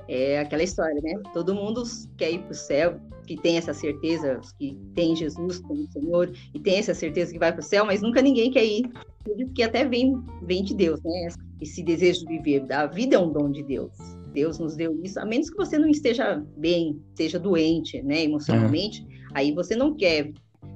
É 0.08 0.40
aquela 0.40 0.62
história, 0.62 0.98
né? 1.02 1.12
Todo 1.34 1.54
mundo 1.54 1.82
quer 2.16 2.32
ir 2.32 2.38
para 2.38 2.52
o 2.52 2.54
céu, 2.54 2.98
que 3.26 3.36
tem 3.36 3.58
essa 3.58 3.74
certeza, 3.74 4.40
que 4.58 4.78
tem 4.94 5.14
Jesus 5.14 5.58
como 5.58 5.86
Senhor, 5.92 6.32
e 6.54 6.58
tem 6.58 6.78
essa 6.78 6.94
certeza 6.94 7.32
que 7.32 7.38
vai 7.38 7.52
para 7.52 7.60
o 7.60 7.62
céu, 7.62 7.84
mas 7.84 8.00
nunca 8.00 8.22
ninguém 8.22 8.50
quer 8.50 8.64
ir. 8.64 8.90
Acredito 9.20 9.52
que 9.52 9.62
até 9.62 9.84
vem, 9.84 10.18
vem 10.42 10.64
de 10.64 10.74
Deus, 10.74 11.02
né? 11.02 11.28
Esse 11.60 11.82
desejo 11.82 12.20
de 12.20 12.38
viver. 12.38 12.72
A 12.72 12.86
vida 12.86 13.16
é 13.16 13.18
um 13.18 13.30
dom 13.30 13.50
de 13.50 13.62
Deus. 13.62 13.92
Deus 14.32 14.58
nos 14.58 14.74
deu 14.74 14.98
isso, 15.04 15.20
a 15.20 15.26
menos 15.26 15.50
que 15.50 15.56
você 15.56 15.76
não 15.76 15.88
esteja 15.88 16.42
bem, 16.56 16.98
esteja 17.10 17.38
doente, 17.38 18.00
né, 18.00 18.22
emocionalmente, 18.22 19.04
aí 19.34 19.52
você 19.52 19.74
não 19.74 19.94
quer 19.96 20.32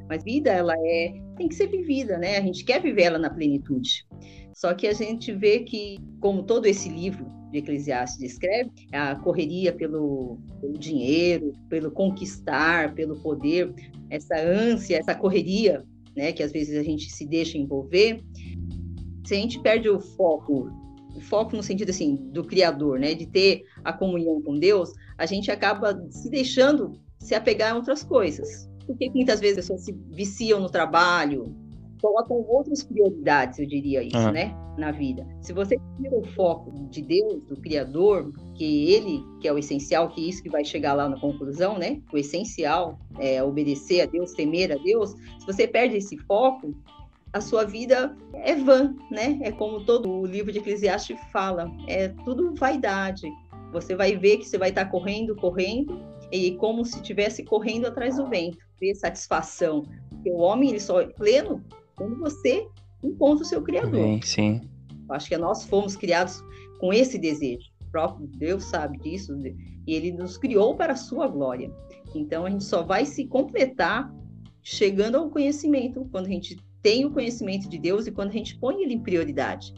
mas 0.09 0.23
vida, 0.23 0.51
ela 0.51 0.75
é 0.77 1.15
tem 1.37 1.49
que 1.49 1.55
ser 1.55 1.69
vivida, 1.69 2.19
né? 2.19 2.37
A 2.39 2.41
gente 2.41 2.65
quer 2.65 2.81
viver 2.81 3.03
ela 3.03 3.19
na 3.19 3.31
plenitude. 3.31 4.07
Só 4.55 4.73
que 4.73 4.87
a 4.87 4.93
gente 4.93 5.33
vê 5.33 5.61
que, 5.61 5.99
como 6.21 6.43
todo 6.43 6.67
esse 6.67 6.89
livro 6.89 7.27
de 7.51 7.59
Eclesiastes 7.59 8.19
descreve, 8.19 8.71
a 8.93 9.17
correria 9.17 9.73
pelo, 9.73 10.39
pelo 10.61 10.79
dinheiro, 10.79 11.53
pelo 11.69 11.91
conquistar, 11.91 12.95
pelo 12.95 13.21
poder, 13.21 13.73
essa 14.11 14.37
ânsia, 14.37 14.99
essa 14.99 15.15
correria, 15.15 15.85
né, 16.17 16.33
que 16.33 16.43
às 16.43 16.53
vezes 16.53 16.77
a 16.79 16.83
gente 16.83 17.11
se 17.11 17.27
deixa 17.27 17.59
envolver, 17.59 18.23
se 19.25 19.35
a 19.35 19.37
gente 19.37 19.61
perde 19.61 19.89
o 19.89 20.01
foco, 20.01 20.71
o 21.17 21.21
foco 21.21 21.57
no 21.57 21.63
sentido 21.63 21.91
assim 21.91 22.17
do 22.33 22.45
criador, 22.45 22.99
né, 22.99 23.15
de 23.15 23.27
ter 23.27 23.65
a 23.83 23.93
comunhão 23.93 24.41
com 24.43 24.59
Deus, 24.59 24.93
a 25.19 25.27
gente 25.27 25.51
acaba 25.51 26.01
se 26.11 26.31
deixando 26.31 27.01
se 27.19 27.35
apegar 27.35 27.73
a 27.73 27.77
outras 27.77 28.03
coisas. 28.05 28.69
Porque 28.87 29.11
muitas 29.11 29.41
vezes 29.41 29.59
as 29.59 29.65
pessoas 29.65 29.81
se 29.83 29.93
viciam 30.11 30.61
no 30.61 30.69
trabalho, 30.69 31.55
colocam 32.01 32.37
outras 32.49 32.83
prioridades, 32.83 33.59
eu 33.59 33.67
diria 33.67 34.03
isso, 34.03 34.17
ah. 34.17 34.31
né, 34.31 34.55
na 34.77 34.93
vida. 34.93 35.27
Se 35.41 35.55
você 35.55 35.79
tira 35.97 36.15
o 36.15 36.23
foco 36.35 36.71
de 36.91 37.01
Deus, 37.01 37.43
do 37.45 37.57
Criador, 37.57 38.31
que 38.55 38.93
Ele, 38.93 39.25
que 39.41 39.49
é 39.49 39.53
o 39.53 39.59
essencial, 39.59 40.11
que 40.11 40.23
é 40.23 40.29
isso 40.29 40.43
que 40.43 40.51
vai 40.51 40.63
chegar 40.65 40.93
lá 40.93 41.09
na 41.09 41.19
conclusão, 41.19 41.79
né, 41.79 42.03
o 42.13 42.19
essencial 42.19 42.99
é 43.19 43.43
obedecer 43.43 44.03
a 44.03 44.07
Deus, 44.07 44.33
temer 44.33 44.71
a 44.73 44.77
Deus. 44.77 45.13
Se 45.39 45.47
você 45.47 45.67
perde 45.67 45.97
esse 45.97 46.19
foco, 46.19 46.75
a 47.33 47.41
sua 47.41 47.65
vida 47.65 48.17
é 48.33 48.55
vã, 48.55 48.95
né? 49.11 49.41
É 49.43 49.51
como 49.51 49.85
todo 49.85 50.09
o 50.09 50.25
livro 50.25 50.53
de 50.53 50.61
Eclesiastes 50.61 51.19
fala, 51.33 51.69
é 51.89 52.09
tudo 52.25 52.55
vaidade. 52.55 53.29
Você 53.73 53.97
vai 53.97 54.17
ver 54.17 54.37
que 54.37 54.45
você 54.45 54.57
vai 54.57 54.69
estar 54.69 54.85
correndo, 54.85 55.35
correndo, 55.35 56.01
e 56.31 56.53
como 56.57 56.85
se 56.85 56.97
estivesse 56.97 57.45
correndo 57.45 57.87
atrás 57.87 58.17
do 58.17 58.29
vento, 58.29 58.59
ter 58.79 58.95
satisfação. 58.95 59.85
Porque 60.11 60.31
o 60.31 60.39
homem 60.39 60.71
ele 60.71 60.81
só 60.81 61.01
é 61.01 61.07
pleno 61.07 61.63
quando 61.97 62.19
você 62.19 62.67
encontra 63.03 63.45
o 63.45 63.47
seu 63.47 63.63
Criador. 63.63 63.93
Sim, 63.93 64.21
sim. 64.23 64.61
Acho 65.11 65.29
que 65.29 65.37
nós 65.37 65.65
fomos 65.65 65.97
criados 65.97 66.43
com 66.81 66.93
esse 66.93 67.19
desejo. 67.19 67.71
O 67.83 67.91
próprio 67.91 68.27
Deus 68.27 68.65
sabe 68.65 68.99
disso 68.99 69.37
e 69.87 69.95
Ele 69.95 70.13
nos 70.13 70.37
criou 70.37 70.75
para 70.75 70.95
a 70.95 70.97
sua 70.97 71.29
glória. 71.29 71.71
Então 72.15 72.47
a 72.47 72.51
gente 72.51 72.65
só 72.65 72.83
vai 72.83 73.05
se 73.05 73.27
completar 73.27 74.13
chegando 74.63 75.17
ao 75.17 75.31
conhecimento 75.31 76.09
quando 76.11 76.27
a 76.27 76.31
gente 76.31 76.57
tem 76.83 77.05
o 77.05 77.11
conhecimento 77.11 77.69
de 77.69 77.79
Deus 77.79 78.07
e 78.07 78.13
quando 78.13 78.31
a 78.31 78.33
gente 78.33 78.59
põe 78.59 78.83
Ele 78.83 78.95
em 78.95 79.01
prioridade. 79.01 79.75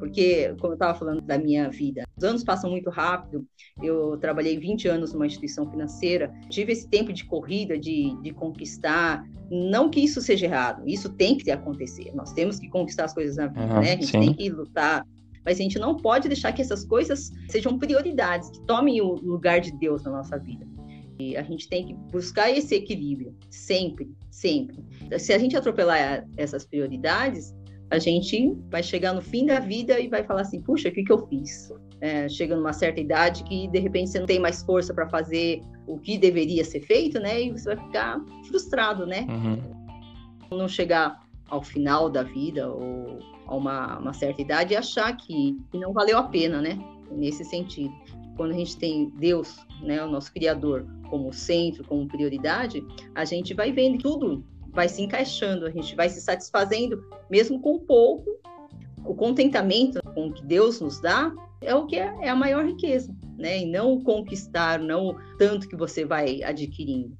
Porque, 0.00 0.54
como 0.58 0.72
eu 0.72 0.76
estava 0.76 0.98
falando 0.98 1.20
da 1.20 1.38
minha 1.38 1.68
vida, 1.68 2.04
os 2.16 2.24
anos 2.24 2.42
passam 2.42 2.70
muito 2.70 2.90
rápido. 2.90 3.46
Eu 3.80 4.16
trabalhei 4.16 4.58
20 4.58 4.88
anos 4.88 5.12
numa 5.12 5.26
instituição 5.26 5.70
financeira, 5.70 6.32
tive 6.48 6.72
esse 6.72 6.88
tempo 6.88 7.12
de 7.12 7.24
corrida, 7.24 7.78
de, 7.78 8.16
de 8.22 8.32
conquistar. 8.32 9.24
Não 9.50 9.90
que 9.90 10.00
isso 10.00 10.20
seja 10.20 10.46
errado, 10.46 10.82
isso 10.86 11.10
tem 11.10 11.36
que 11.36 11.50
acontecer. 11.50 12.10
Nós 12.14 12.32
temos 12.32 12.58
que 12.58 12.68
conquistar 12.68 13.04
as 13.04 13.14
coisas 13.14 13.36
na 13.36 13.46
vida, 13.46 13.74
uhum, 13.74 13.80
né? 13.80 13.92
A 13.92 13.96
gente 13.96 14.06
sim. 14.06 14.20
tem 14.20 14.34
que 14.34 14.48
lutar 14.48 15.06
mas 15.44 15.58
a 15.58 15.62
gente 15.62 15.78
não 15.78 15.96
pode 15.96 16.28
deixar 16.28 16.52
que 16.52 16.60
essas 16.60 16.84
coisas 16.84 17.32
sejam 17.48 17.78
prioridades, 17.78 18.50
que 18.50 18.60
tomem 18.66 19.00
o 19.00 19.14
lugar 19.14 19.60
de 19.60 19.72
Deus 19.72 20.02
na 20.02 20.10
nossa 20.10 20.38
vida. 20.38 20.66
E 21.18 21.36
a 21.36 21.42
gente 21.42 21.68
tem 21.68 21.86
que 21.86 21.94
buscar 21.94 22.50
esse 22.50 22.74
equilíbrio, 22.74 23.34
sempre, 23.50 24.10
sempre. 24.30 24.82
Se 25.18 25.32
a 25.32 25.38
gente 25.38 25.56
atropelar 25.56 26.26
essas 26.36 26.64
prioridades, 26.64 27.54
a 27.90 27.98
gente 27.98 28.56
vai 28.70 28.82
chegar 28.82 29.12
no 29.12 29.20
fim 29.20 29.46
da 29.46 29.58
vida 29.58 29.98
e 29.98 30.08
vai 30.08 30.22
falar 30.22 30.42
assim: 30.42 30.60
puxa, 30.60 30.88
o 30.88 30.92
que, 30.92 31.02
que 31.02 31.12
eu 31.12 31.26
fiz? 31.26 31.72
É, 32.00 32.28
chega 32.28 32.56
numa 32.56 32.72
certa 32.72 33.00
idade 33.00 33.44
que 33.44 33.68
de 33.68 33.78
repente 33.78 34.10
você 34.10 34.20
não 34.20 34.26
tem 34.26 34.38
mais 34.38 34.62
força 34.62 34.94
para 34.94 35.08
fazer 35.08 35.60
o 35.86 35.98
que 35.98 36.16
deveria 36.16 36.64
ser 36.64 36.80
feito, 36.80 37.18
né? 37.20 37.42
E 37.42 37.50
você 37.50 37.74
vai 37.74 37.84
ficar 37.84 38.24
frustrado, 38.46 39.04
né? 39.04 39.26
Uhum. 39.28 40.56
Não 40.56 40.68
chegar 40.68 41.20
ao 41.50 41.62
final 41.62 42.08
da 42.08 42.22
vida 42.22 42.72
ou 42.72 43.18
a 43.46 43.54
uma, 43.54 43.98
uma 43.98 44.12
certa 44.12 44.40
idade 44.40 44.72
e 44.72 44.76
achar 44.76 45.14
que, 45.16 45.58
que 45.70 45.78
não 45.78 45.92
valeu 45.92 46.16
a 46.16 46.22
pena, 46.22 46.62
né? 46.62 46.78
Nesse 47.10 47.44
sentido. 47.44 47.92
Quando 48.36 48.52
a 48.52 48.56
gente 48.56 48.76
tem 48.78 49.10
Deus, 49.18 49.58
né, 49.82 50.02
o 50.02 50.08
nosso 50.08 50.32
Criador, 50.32 50.86
como 51.10 51.32
centro, 51.32 51.84
como 51.84 52.06
prioridade, 52.06 52.82
a 53.14 53.24
gente 53.24 53.52
vai 53.52 53.72
vendo 53.72 53.98
tudo 53.98 54.44
vai 54.72 54.88
se 54.88 55.02
encaixando, 55.02 55.66
a 55.66 55.70
gente 55.70 55.94
vai 55.94 56.08
se 56.08 56.20
satisfazendo, 56.20 57.04
mesmo 57.30 57.60
com 57.60 57.78
pouco. 57.78 58.24
O 59.04 59.14
contentamento 59.14 60.00
com 60.14 60.28
o 60.28 60.32
que 60.32 60.44
Deus 60.44 60.80
nos 60.80 61.00
dá 61.00 61.32
é 61.60 61.74
o 61.74 61.86
que 61.86 61.96
é, 61.96 62.14
é 62.20 62.28
a 62.28 62.36
maior 62.36 62.64
riqueza, 62.64 63.14
né? 63.38 63.60
E 63.60 63.66
não 63.66 64.00
conquistar, 64.00 64.78
não 64.78 65.16
tanto 65.38 65.68
que 65.68 65.76
você 65.76 66.04
vai 66.04 66.42
adquirindo. 66.42 67.16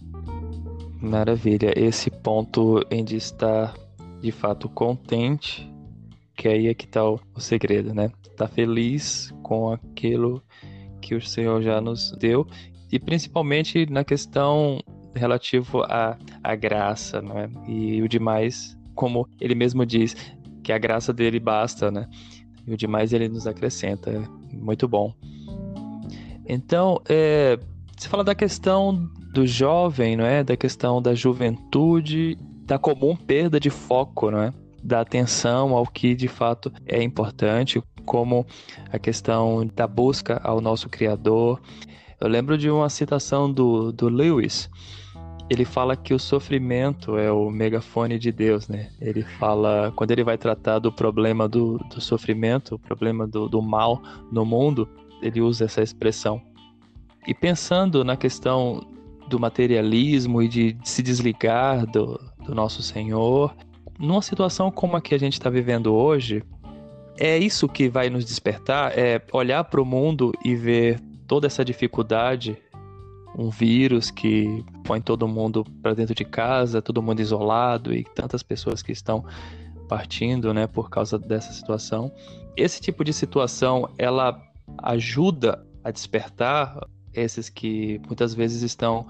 Maravilha. 1.01 1.73
Esse 1.77 2.11
ponto 2.11 2.85
em 2.91 3.03
de 3.03 3.17
estar 3.17 3.75
de 4.21 4.31
fato 4.31 4.69
contente, 4.69 5.71
que 6.37 6.47
aí 6.47 6.69
é 6.69 6.75
que 6.75 6.85
está 6.85 7.09
o, 7.09 7.19
o 7.35 7.41
segredo, 7.41 7.95
né? 7.95 8.11
Tá 8.37 8.47
feliz 8.47 9.33
com 9.43 9.73
aquilo 9.73 10.43
que 11.01 11.15
o 11.15 11.21
Senhor 11.21 11.63
já 11.63 11.81
nos 11.81 12.13
deu 12.13 12.47
e 12.93 12.99
principalmente 12.99 13.87
na 13.91 14.05
questão 14.05 14.81
relativo 15.15 15.83
à, 15.83 16.17
à 16.43 16.55
graça, 16.55 17.21
não 17.21 17.39
é? 17.39 17.51
E 17.67 18.03
o 18.03 18.09
demais, 18.09 18.77
como 18.95 19.29
ele 19.41 19.55
mesmo 19.55 19.85
diz, 19.85 20.15
que 20.63 20.73
a 20.73 20.79
graça 20.79 21.13
dele 21.13 21.41
basta, 21.41 21.91
né? 21.91 22.09
E 22.67 22.73
o 22.73 22.77
demais 22.77 23.13
ele 23.13 23.29
nos 23.29 23.47
acrescenta. 23.47 24.11
É 24.11 24.21
muito 24.53 24.87
bom. 24.87 25.15
Então, 26.47 27.01
é, 27.09 27.59
você 27.97 28.09
fala 28.09 28.25
da 28.25 28.35
questão 28.35 29.09
do 29.33 29.47
jovem, 29.47 30.17
não 30.17 30.25
é? 30.25 30.43
Da 30.43 30.57
questão 30.57 31.01
da 31.01 31.15
juventude, 31.15 32.37
da 32.65 32.79
comum 32.79 33.17
perda 33.17 33.61
de 33.61 33.71
foco, 33.71 34.31
não 34.31 34.43
é? 34.43 34.53
Da 34.83 35.01
atenção 35.01 35.77
ao 35.77 35.87
que 35.87 36.15
de 36.15 36.29
fato 36.29 36.73
é 36.87 37.03
importante, 37.03 37.83
como 38.05 38.47
a 38.93 38.99
questão 38.99 39.67
da 39.75 39.87
busca 39.87 40.41
ao 40.43 40.61
nosso 40.61 40.89
Criador. 40.89 41.61
Eu 42.21 42.29
lembro 42.29 42.57
de 42.59 42.71
uma 42.71 42.89
citação 42.89 43.53
do, 43.53 43.93
do 43.93 44.09
Lewis, 44.09 44.69
ele 45.51 45.65
fala 45.65 45.97
que 45.97 46.15
o 46.15 46.19
sofrimento 46.19 47.19
é 47.19 47.31
o 47.33 47.51
megafone 47.51 48.21
de 48.21 48.31
Deus, 48.31 48.69
né? 48.69 48.89
Ele 49.01 49.23
fala, 49.23 49.93
quando 49.97 50.13
ele 50.13 50.23
vai 50.23 50.39
tratar 50.39 50.79
do 50.79 50.93
problema 50.93 51.49
do, 51.49 51.77
do 51.93 52.01
sofrimento, 52.01 52.77
o 52.77 52.79
problema 52.79 53.27
do, 53.27 53.49
do 53.49 53.61
mal 53.61 54.01
no 54.31 54.47
mundo, 54.47 54.89
ele 55.21 55.41
usa 55.41 55.65
essa 55.65 55.83
expressão. 55.83 56.41
E 57.27 57.35
pensando 57.35 58.05
na 58.05 58.17
questão 58.17 58.87
do 59.29 59.41
materialismo 59.41 60.41
e 60.41 60.47
de 60.47 60.77
se 60.85 61.03
desligar 61.03 61.85
do, 61.85 62.21
do 62.47 62.55
nosso 62.55 62.81
Senhor, 62.81 63.53
numa 63.99 64.23
situação 64.23 64.71
como 64.71 64.97
a 64.97 65.01
que 65.01 65.17
a 65.17 65.19
gente 65.19 65.33
está 65.33 65.51
vivendo 65.51 65.93
hoje, 65.93 66.45
é 67.19 67.37
isso 67.37 67.69
que 67.69 67.89
vai 67.89 68.09
nos 68.09 68.25
despertar, 68.25 68.97
é 68.97 69.21
olhar 69.33 69.65
para 69.65 69.83
o 69.83 69.85
mundo 69.85 70.33
e 70.45 70.55
ver 70.55 71.01
toda 71.27 71.49
essa 71.49 71.65
dificuldade 71.65 72.57
um 73.41 73.49
vírus 73.49 74.11
que 74.11 74.63
põe 74.85 75.01
todo 75.01 75.27
mundo 75.27 75.65
para 75.83 75.95
dentro 75.95 76.15
de 76.15 76.27
casa, 76.27 76.83
todo 76.83 77.03
mundo 77.03 77.21
isolado 77.21 77.95
e 77.95 78.05
tantas 78.05 78.43
pessoas 78.43 78.83
que 78.83 78.93
estão 78.93 79.25
partindo, 79.89 80.53
né, 80.53 80.67
por 80.67 80.91
causa 80.91 81.19
dessa 81.19 81.51
situação. 81.51 82.13
Esse 82.55 82.83
tipo 82.83 83.03
de 83.03 83.15
situação, 83.15 83.89
ela 83.97 84.39
ajuda 84.83 85.67
a 85.83 85.91
despertar 85.91 86.87
esses 87.15 87.49
que 87.49 87.99
muitas 88.07 88.35
vezes 88.35 88.61
estão 88.61 89.07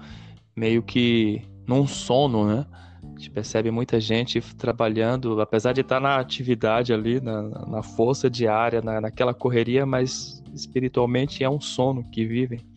meio 0.55 0.81
que 0.81 1.41
num 1.67 1.85
sono, 1.85 2.47
né? 2.47 2.65
A 3.03 3.19
gente 3.19 3.31
percebe 3.31 3.69
muita 3.69 3.99
gente 3.99 4.39
trabalhando, 4.55 5.41
apesar 5.41 5.73
de 5.73 5.81
estar 5.81 5.99
na 5.99 6.17
atividade 6.17 6.93
ali, 6.93 7.19
na, 7.19 7.41
na 7.41 7.83
força 7.83 8.29
diária, 8.29 8.81
na, 8.81 9.01
naquela 9.01 9.33
correria, 9.33 9.85
mas 9.85 10.41
espiritualmente 10.53 11.43
é 11.43 11.49
um 11.49 11.59
sono 11.59 12.03
que 12.09 12.25
vivem. 12.25 12.70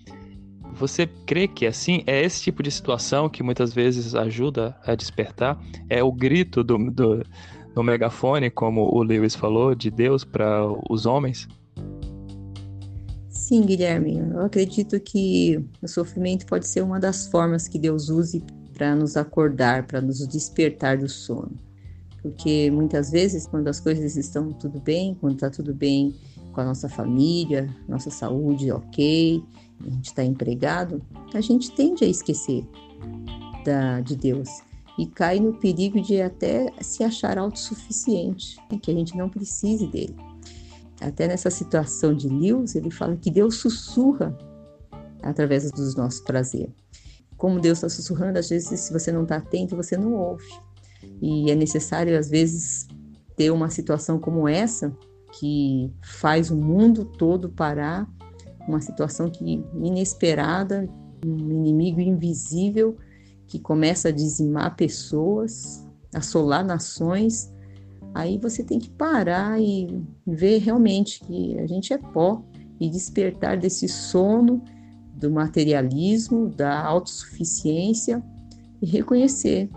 Você 0.76 1.06
crê 1.06 1.46
que 1.46 1.66
assim 1.66 2.02
é 2.06 2.22
esse 2.22 2.42
tipo 2.42 2.62
de 2.62 2.70
situação 2.70 3.28
que 3.28 3.42
muitas 3.42 3.72
vezes 3.72 4.14
ajuda 4.14 4.76
a 4.84 4.94
despertar? 4.94 5.58
É 5.88 6.02
o 6.02 6.10
grito 6.10 6.64
do, 6.64 6.76
do, 6.90 7.22
do 7.74 7.82
megafone, 7.82 8.50
como 8.50 8.82
o 8.92 9.02
Lewis 9.02 9.34
falou, 9.34 9.74
de 9.74 9.90
Deus 9.90 10.24
para 10.24 10.66
os 10.90 11.06
homens? 11.06 11.48
Sim, 13.28 13.62
Guilherme. 13.62 14.18
Eu 14.18 14.40
acredito 14.40 14.98
que 14.98 15.64
o 15.82 15.86
sofrimento 15.86 16.46
pode 16.46 16.66
ser 16.66 16.82
uma 16.82 16.98
das 16.98 17.28
formas 17.28 17.68
que 17.68 17.78
Deus 17.78 18.08
use 18.08 18.42
para 18.72 18.96
nos 18.96 19.16
acordar, 19.16 19.86
para 19.86 20.00
nos 20.00 20.26
despertar 20.26 20.98
do 20.98 21.08
sono. 21.08 21.52
Porque 22.20 22.70
muitas 22.70 23.10
vezes, 23.10 23.46
quando 23.46 23.68
as 23.68 23.78
coisas 23.78 24.16
estão 24.16 24.50
tudo 24.50 24.80
bem, 24.80 25.14
quando 25.20 25.34
está 25.34 25.50
tudo 25.50 25.74
bem 25.74 26.14
com 26.52 26.60
a 26.60 26.64
nossa 26.64 26.88
família, 26.88 27.68
nossa 27.86 28.10
saúde 28.10 28.72
ok, 28.72 29.42
a 29.80 29.90
gente 29.90 30.06
está 30.06 30.24
empregado, 30.24 31.02
a 31.32 31.40
gente 31.40 31.70
tende 31.72 32.04
a 32.04 32.08
esquecer 32.08 32.66
da, 33.64 34.00
de 34.00 34.16
Deus 34.16 34.48
e 34.98 35.06
cai 35.06 35.40
no 35.40 35.54
perigo 35.54 36.00
de 36.00 36.20
até 36.20 36.72
se 36.80 37.02
achar 37.02 37.38
autossuficiente, 37.38 38.56
que 38.80 38.90
a 38.90 38.94
gente 38.94 39.16
não 39.16 39.28
precise 39.28 39.86
dele. 39.86 40.16
Até 41.00 41.26
nessa 41.26 41.50
situação 41.50 42.14
de 42.14 42.28
Lewis, 42.28 42.74
ele 42.74 42.90
fala 42.90 43.16
que 43.16 43.30
Deus 43.30 43.56
sussurra 43.56 44.36
através 45.22 45.70
dos 45.72 45.96
nossos 45.96 46.20
prazeres. 46.20 46.72
Como 47.36 47.60
Deus 47.60 47.78
está 47.78 47.88
sussurrando, 47.88 48.38
às 48.38 48.48
vezes, 48.48 48.80
se 48.80 48.92
você 48.92 49.10
não 49.10 49.24
está 49.24 49.36
atento, 49.36 49.74
você 49.74 49.96
não 49.96 50.14
ouve. 50.14 50.46
E 51.20 51.50
é 51.50 51.54
necessário, 51.54 52.16
às 52.16 52.30
vezes, 52.30 52.86
ter 53.36 53.50
uma 53.50 53.68
situação 53.68 54.18
como 54.18 54.46
essa, 54.46 54.96
que 55.38 55.92
faz 56.00 56.50
o 56.50 56.56
mundo 56.56 57.04
todo 57.04 57.48
parar 57.48 58.08
uma 58.66 58.80
situação 58.80 59.30
que 59.30 59.62
inesperada, 59.82 60.88
um 61.24 61.50
inimigo 61.50 62.00
invisível 62.00 62.96
que 63.46 63.58
começa 63.58 64.08
a 64.08 64.12
dizimar 64.12 64.76
pessoas, 64.76 65.86
assolar 66.14 66.64
nações. 66.64 67.52
Aí 68.14 68.38
você 68.38 68.62
tem 68.62 68.78
que 68.78 68.90
parar 68.90 69.60
e 69.60 70.02
ver 70.26 70.58
realmente 70.58 71.20
que 71.20 71.58
a 71.58 71.66
gente 71.66 71.92
é 71.92 71.98
pó 71.98 72.42
e 72.80 72.88
despertar 72.88 73.58
desse 73.58 73.88
sono 73.88 74.62
do 75.14 75.30
materialismo, 75.30 76.48
da 76.48 76.84
autossuficiência 76.84 78.22
e 78.82 78.86
reconhecer 78.86 79.70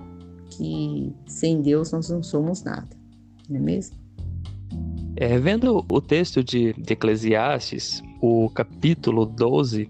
que 0.49 1.13
sem 1.25 1.61
Deus 1.61 1.91
nós 1.91 2.09
não 2.09 2.23
somos 2.23 2.63
nada, 2.63 2.89
não 3.49 3.57
é 3.57 3.59
mesmo? 3.59 3.95
É, 5.15 5.37
vendo 5.39 5.85
o 5.91 6.01
texto 6.01 6.43
de, 6.43 6.73
de 6.73 6.93
Eclesiastes, 6.93 8.03
o 8.21 8.49
capítulo 8.49 9.25
12 9.25 9.89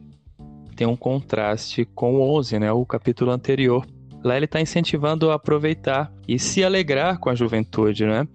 tem 0.75 0.85
um 0.85 0.95
contraste 0.95 1.85
com 1.95 2.15
o 2.15 2.37
11, 2.37 2.59
né, 2.59 2.71
o 2.71 2.85
capítulo 2.85 3.31
anterior. 3.31 3.85
Lá 4.23 4.35
ele 4.35 4.45
está 4.45 4.61
incentivando 4.61 5.31
a 5.31 5.35
aproveitar 5.35 6.11
e 6.27 6.37
se 6.37 6.63
alegrar 6.63 7.19
com 7.19 7.29
a 7.29 7.35
juventude, 7.35 8.05
né? 8.05 8.27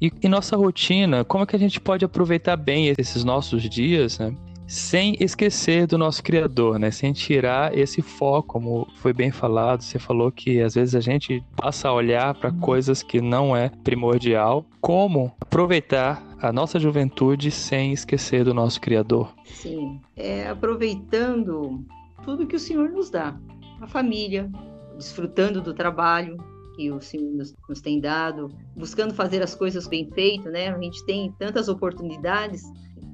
E, 0.00 0.10
e 0.22 0.28
nossa 0.28 0.56
rotina, 0.56 1.24
como 1.24 1.44
é 1.44 1.46
que 1.46 1.56
a 1.56 1.58
gente 1.58 1.80
pode 1.80 2.04
aproveitar 2.04 2.56
bem 2.56 2.94
esses 2.96 3.22
nossos 3.22 3.68
dias, 3.68 4.18
né? 4.18 4.34
Sem 4.70 5.16
esquecer 5.18 5.84
do 5.84 5.98
nosso 5.98 6.22
Criador, 6.22 6.78
né? 6.78 6.92
Sem 6.92 7.12
tirar 7.12 7.76
esse 7.76 8.00
foco, 8.00 8.52
como 8.52 8.86
foi 8.94 9.12
bem 9.12 9.32
falado. 9.32 9.82
Você 9.82 9.98
falou 9.98 10.30
que 10.30 10.62
às 10.62 10.76
vezes 10.76 10.94
a 10.94 11.00
gente 11.00 11.42
passa 11.56 11.88
a 11.88 11.92
olhar 11.92 12.32
para 12.36 12.52
coisas 12.52 13.02
que 13.02 13.20
não 13.20 13.56
é 13.56 13.68
primordial. 13.82 14.64
Como 14.80 15.34
aproveitar 15.40 16.24
a 16.40 16.52
nossa 16.52 16.78
juventude 16.78 17.50
sem 17.50 17.92
esquecer 17.92 18.44
do 18.44 18.54
nosso 18.54 18.80
Criador? 18.80 19.34
Sim, 19.44 20.00
é 20.16 20.48
aproveitando 20.48 21.84
tudo 22.24 22.46
que 22.46 22.54
o 22.54 22.60
Senhor 22.60 22.90
nos 22.90 23.10
dá, 23.10 23.36
a 23.80 23.88
família, 23.88 24.48
desfrutando 24.96 25.60
do 25.60 25.74
trabalho, 25.74 26.36
que 26.80 26.90
o 26.90 27.00
Senhor 27.00 27.30
nos, 27.34 27.54
nos, 27.68 27.80
tem 27.82 28.00
dado, 28.00 28.48
buscando 28.74 29.12
fazer 29.12 29.42
as 29.42 29.54
coisas 29.54 29.86
bem 29.86 30.10
feitas, 30.12 30.50
né? 30.50 30.68
A 30.68 30.78
gente 30.80 31.04
tem 31.04 31.30
tantas 31.38 31.68
oportunidades 31.68 32.62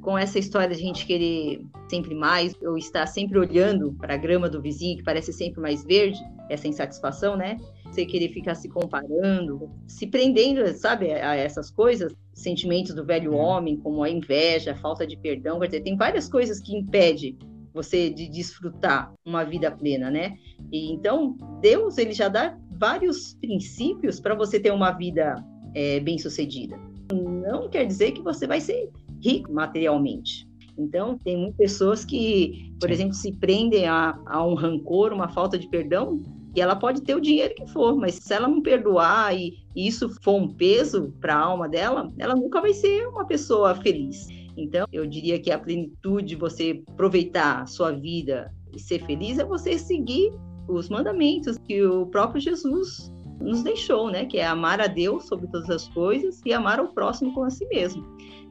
com 0.02 0.16
essa 0.16 0.38
história 0.38 0.68
de 0.68 0.80
a 0.80 0.87
gente 0.87 1.04
querer 1.04 1.61
sempre 1.90 2.14
mais, 2.14 2.54
ou 2.62 2.78
estar 2.78 3.04
sempre 3.08 3.40
olhando 3.40 3.92
para 3.94 4.14
a 4.14 4.16
grama 4.16 4.49
do 4.49 4.62
vizinho, 4.62 4.99
que 4.99 5.02
parece 5.02 5.32
sempre 5.32 5.61
mais 5.61 5.85
verde, 5.85 6.18
essa 6.49 6.68
insatisfação, 6.68 7.37
né? 7.37 7.56
Você 7.87 8.06
querer 8.06 8.28
ficar 8.28 8.54
se 8.54 8.68
comparando, 8.68 9.68
se 9.88 10.06
prendendo, 10.06 10.64
sabe, 10.75 11.11
a 11.12 11.35
essas 11.35 11.73
coisas, 11.73 12.14
sentimentos 12.32 12.94
do 12.94 13.04
velho 13.04 13.32
uhum. 13.32 13.38
homem, 13.38 13.76
como 13.78 14.04
a 14.04 14.08
inveja, 14.08 14.73
a 14.73 14.76
falta 14.76 15.04
de 15.04 15.16
perdão, 15.16 15.58
quer 15.58 15.66
dizer, 15.66 15.80
tem 15.80 15.96
várias 15.96 16.28
coisas 16.28 16.61
que 16.61 16.76
impedem 16.76 17.37
você 17.75 18.08
de 18.08 18.28
desfrutar 18.28 19.12
uma 19.25 19.44
vida 19.44 19.70
plena, 19.70 20.08
né? 20.11 20.38
E 20.73 20.90
então, 20.92 21.37
Deus, 21.61 21.99
ele 21.99 22.12
já 22.12 22.28
dá 22.28 22.56
vários 22.78 23.35
princípios 23.35 24.21
para 24.21 24.35
você 24.35 24.59
ter 24.61 24.73
uma 24.73 24.92
vida 24.92 25.45
é, 25.75 26.00
bem-sucedida. 26.00 26.78
Não 27.12 27.68
quer 27.68 27.85
dizer 27.85 28.12
que 28.12 28.23
você 28.23 28.47
vai 28.47 28.61
ser 28.61 28.90
rico 29.23 29.52
materialmente. 29.52 30.47
Então, 30.78 31.18
tem 31.18 31.37
muitas 31.37 31.56
pessoas 31.56 32.04
que, 32.04 32.73
por 32.78 32.88
Sim. 32.88 32.95
exemplo, 32.95 33.14
se 33.14 33.33
prendem 33.33 33.87
a, 33.87 34.18
a 34.26 34.45
um 34.45 34.54
rancor, 34.54 35.12
uma 35.12 35.28
falta 35.28 35.59
de 35.59 35.68
perdão, 35.68 36.21
e 36.54 36.61
ela 36.61 36.76
pode 36.76 37.02
ter 37.02 37.14
o 37.14 37.21
dinheiro 37.21 37.54
que 37.54 37.66
for, 37.66 37.97
mas 37.97 38.14
se 38.14 38.33
ela 38.33 38.49
não 38.49 38.62
perdoar 38.62 39.37
e, 39.37 39.54
e 39.75 39.87
isso 39.87 40.09
for 40.23 40.40
um 40.40 40.49
peso 40.49 41.12
para 41.21 41.35
a 41.35 41.40
alma 41.40 41.68
dela, 41.68 42.11
ela 42.18 42.35
nunca 42.35 42.61
vai 42.61 42.73
ser 42.73 43.06
uma 43.09 43.26
pessoa 43.26 43.75
feliz. 43.75 44.26
Então, 44.56 44.87
eu 44.90 45.06
diria 45.06 45.38
que 45.38 45.50
a 45.50 45.59
plenitude 45.59 46.28
de 46.28 46.35
você 46.35 46.83
aproveitar 46.88 47.62
a 47.62 47.66
sua 47.66 47.92
vida 47.92 48.50
e 48.75 48.80
ser 48.80 49.04
feliz 49.04 49.38
é 49.38 49.45
você 49.45 49.78
seguir 49.78 50.33
os 50.68 50.88
mandamentos 50.88 51.58
que 51.58 51.82
o 51.82 52.06
próprio 52.06 52.40
Jesus 52.40 53.12
nos 53.40 53.62
deixou, 53.62 54.11
né? 54.11 54.25
Que 54.25 54.38
é 54.38 54.46
amar 54.46 54.80
a 54.80 54.87
Deus 54.87 55.26
sobre 55.26 55.46
todas 55.49 55.70
as 55.70 55.88
coisas 55.88 56.40
e 56.44 56.52
amar 56.52 56.80
o 56.80 56.88
próximo 56.88 57.32
como 57.35 57.46
a 57.46 57.50
si 57.50 57.66
mesmo. 57.66 58.04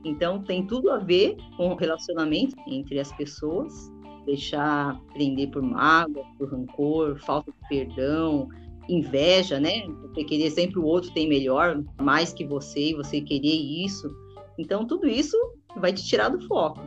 Então, 0.04 0.42
tem 0.44 0.66
tudo 0.66 0.92
a 0.92 0.98
ver 0.98 1.36
com 1.58 1.70
o 1.70 1.76
relacionamento 1.76 2.56
entre 2.68 3.00
as 3.00 3.12
pessoas, 3.14 3.92
deixar 4.26 5.00
prender 5.14 5.50
por 5.50 5.62
mágoa, 5.62 6.24
por 6.38 6.52
rancor, 6.52 7.20
falta 7.20 7.52
de 7.52 7.68
perdão, 7.68 8.48
inveja, 8.88 9.60
né? 9.60 9.88
Você 10.04 10.24
querer 10.24 10.52
sempre 10.52 10.80
o 10.80 10.86
outro 10.86 11.12
tem 11.12 11.28
melhor, 11.28 11.84
mais 12.00 12.32
que 12.32 12.46
você, 12.46 12.92
e 12.92 12.94
você 12.94 13.20
querer 13.20 13.56
isso. 13.56 14.16
Então, 14.58 14.86
tudo 14.86 15.08
isso 15.08 15.36
vai 15.78 15.92
te 15.92 16.06
tirar 16.06 16.30
do 16.30 16.40
foco. 16.48 16.80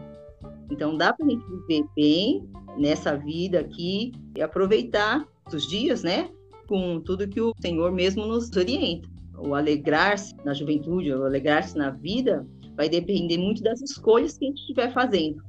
Então, 0.70 0.96
dá 0.96 1.12
para 1.12 1.26
a 1.26 1.28
gente 1.28 1.44
viver 1.44 1.84
bem 1.96 2.48
nessa 2.78 3.16
vida 3.16 3.60
aqui 3.60 4.12
e 4.36 4.42
aproveitar 4.42 5.26
os 5.52 5.66
dias, 5.66 6.02
né? 6.02 6.28
Com 6.66 7.00
tudo 7.00 7.28
que 7.28 7.40
o 7.40 7.52
Senhor 7.60 7.92
mesmo 7.92 8.26
nos 8.26 8.50
orienta. 8.56 9.08
O 9.36 9.54
alegrar-se 9.54 10.34
na 10.44 10.52
juventude, 10.52 11.12
o 11.12 11.24
alegrar-se 11.24 11.76
na 11.76 11.90
vida, 11.90 12.46
vai 12.76 12.88
depender 12.88 13.38
muito 13.38 13.62
das 13.62 13.80
escolhas 13.80 14.38
que 14.38 14.44
a 14.44 14.48
gente 14.48 14.60
estiver 14.60 14.92
fazendo. 14.92 15.42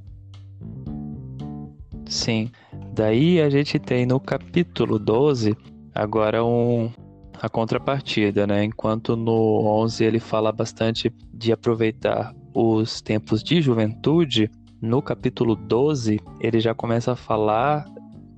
Sim. 2.06 2.50
Daí 2.92 3.40
a 3.40 3.48
gente 3.48 3.78
tem 3.78 4.04
no 4.04 4.18
capítulo 4.18 4.98
12 4.98 5.56
agora 5.94 6.44
um 6.44 6.90
a 7.40 7.48
contrapartida, 7.48 8.46
né? 8.46 8.64
Enquanto 8.64 9.16
no 9.16 9.64
11 9.82 10.04
ele 10.04 10.20
fala 10.20 10.52
bastante 10.52 11.10
de 11.32 11.52
aproveitar 11.52 12.34
os 12.54 13.00
tempos 13.00 13.42
de 13.42 13.62
juventude, 13.62 14.50
no 14.80 15.02
capítulo 15.02 15.54
12 15.54 16.20
ele 16.40 16.60
já 16.60 16.74
começa 16.74 17.12
a 17.12 17.16
falar 17.16 17.86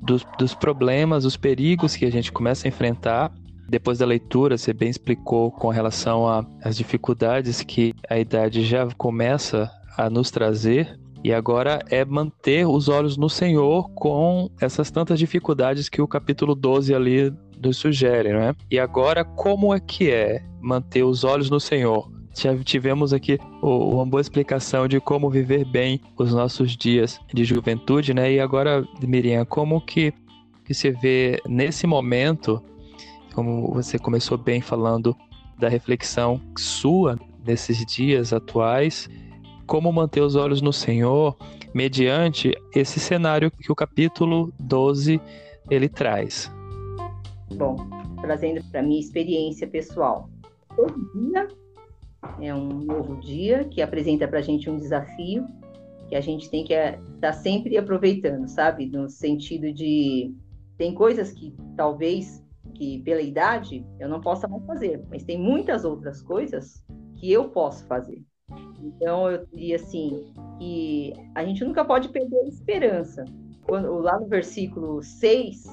dos, 0.03 0.27
dos 0.39 0.55
problemas, 0.55 1.25
os 1.25 1.37
perigos 1.37 1.95
que 1.95 2.05
a 2.05 2.11
gente 2.11 2.33
começa 2.33 2.67
a 2.67 2.69
enfrentar 2.69 3.33
depois 3.73 3.99
da 3.99 4.05
leitura, 4.05 4.59
você 4.59 4.73
bem 4.75 4.91
explicou 4.91 5.51
com 5.51 5.71
relação 5.71 6.27
às 6.63 6.77
dificuldades 6.77 7.63
que 7.63 7.95
a 8.07 8.19
idade 8.19 8.63
já 8.67 8.87
começa 8.99 9.71
a 9.97 10.11
nos 10.11 10.31
trazer. 10.31 11.01
E 11.25 11.33
agora 11.33 11.79
é 11.89 12.05
manter 12.05 12.67
os 12.67 12.89
olhos 12.89 13.17
no 13.17 13.31
Senhor 13.31 13.89
com 13.95 14.51
essas 14.61 14.91
tantas 14.91 15.19
dificuldades 15.19 15.89
que 15.89 16.03
o 16.03 16.07
capítulo 16.07 16.55
12 16.55 16.95
ali 16.95 17.33
nos 17.65 17.79
sugere, 17.79 18.35
né? 18.35 18.55
E 18.71 18.79
agora, 18.79 19.25
como 19.25 19.73
é 19.73 19.81
que 19.81 20.11
é 20.11 20.45
manter 20.61 21.05
os 21.05 21.25
olhos 21.25 21.49
no 21.49 21.59
Senhor? 21.59 22.11
Já 22.35 22.57
tivemos 22.59 23.13
aqui 23.13 23.39
uma 23.61 24.07
boa 24.07 24.21
explicação 24.21 24.89
de 24.89 25.01
como 25.01 25.29
viver 25.31 25.65
bem 25.65 26.01
os 26.17 26.33
nossos 26.33 26.77
dias 26.77 27.21
de 27.33 27.45
juventude, 27.45 28.15
né? 28.15 28.33
E 28.33 28.41
agora, 28.41 28.87
Miriam, 29.03 29.45
como 29.45 29.81
que, 29.81 30.13
que 30.65 30.73
você 30.73 30.91
vê 30.91 31.41
nesse 31.47 31.87
momento 31.87 32.63
como 33.35 33.73
você 33.73 33.99
começou 33.99 34.39
bem 34.39 34.61
falando 34.61 35.17
da 35.59 35.69
reflexão 35.69 36.41
sua 36.57 37.19
nesses 37.45 37.85
dias 37.87 38.33
atuais, 38.33 39.09
como 39.67 39.93
manter 39.93 40.21
os 40.21 40.37
olhos 40.37 40.61
no 40.61 40.73
Senhor 40.73 41.37
mediante 41.75 42.53
esse 42.75 43.01
cenário 43.01 43.51
que 43.51 43.73
o 43.73 43.75
capítulo 43.75 44.53
12 44.59 45.21
ele 45.71 45.89
traz. 45.89 46.53
Bom, 47.57 47.77
trazendo 48.21 48.63
para 48.71 48.83
minha 48.83 49.01
experiência 49.01 49.67
pessoal. 49.67 50.29
Todo 50.77 50.95
dia 51.15 51.49
é 52.41 52.55
um 52.55 52.69
novo 52.69 53.21
dia 53.21 53.65
que 53.65 53.83
apresenta 53.83 54.27
para 54.29 54.39
a 54.39 54.43
gente 54.43 54.69
um 54.71 54.79
desafio 54.79 55.47
que 56.13 56.17
a 56.17 56.21
gente 56.21 56.51
tem 56.51 56.63
que 56.63 56.75
estar 56.75 56.99
tá 57.21 57.33
sempre 57.33 57.79
aproveitando, 57.79 58.47
sabe? 58.47 58.87
No 58.87 59.09
sentido 59.09 59.73
de 59.73 60.35
tem 60.77 60.93
coisas 60.93 61.33
que 61.33 61.57
talvez 61.75 62.45
que 62.75 63.01
pela 63.01 63.23
idade 63.23 63.87
eu 63.99 64.11
não 64.11 64.21
possa 64.21 64.47
mais 64.47 64.63
fazer, 64.67 65.03
mas 65.09 65.25
tem 65.25 65.39
muitas 65.39 65.87
outras 65.87 66.21
coisas 66.21 66.85
que 67.17 67.33
eu 67.33 67.49
posso 67.49 67.87
fazer. 67.87 68.23
Então 68.83 69.31
eu 69.31 69.47
diria 69.47 69.77
assim 69.77 70.35
que 70.59 71.15
a 71.35 71.45
gente 71.45 71.65
nunca 71.65 71.83
pode 71.83 72.11
perder 72.11 72.41
a 72.41 72.49
esperança. 72.49 73.25
Quando, 73.63 73.97
lá 73.99 74.21
no 74.21 74.27
versículo 74.27 75.03
6, 75.03 75.65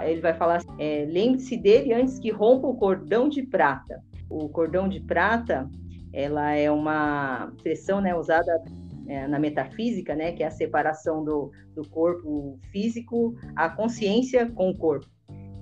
ele 0.00 0.20
vai 0.20 0.34
falar: 0.34 0.56
assim, 0.58 0.68
é, 0.78 1.04
lembre-se 1.10 1.56
dele 1.56 1.92
antes 1.92 2.20
que 2.20 2.30
rompa 2.30 2.68
o 2.68 2.76
cordão 2.76 3.28
de 3.28 3.42
prata. 3.42 4.00
O 4.30 4.48
cordão 4.48 4.88
de 4.88 5.00
prata, 5.00 5.68
ela 6.12 6.52
é 6.52 6.70
uma 6.70 7.50
expressão 7.56 8.00
né, 8.00 8.14
usada 8.14 8.62
é, 9.06 9.26
na 9.26 9.38
metafísica, 9.38 10.14
né, 10.14 10.32
que 10.32 10.42
é 10.42 10.46
a 10.46 10.50
separação 10.50 11.24
do, 11.24 11.50
do 11.74 11.88
corpo 11.88 12.58
físico, 12.70 13.34
a 13.56 13.68
consciência 13.68 14.50
com 14.50 14.70
o 14.70 14.76
corpo. 14.76 15.06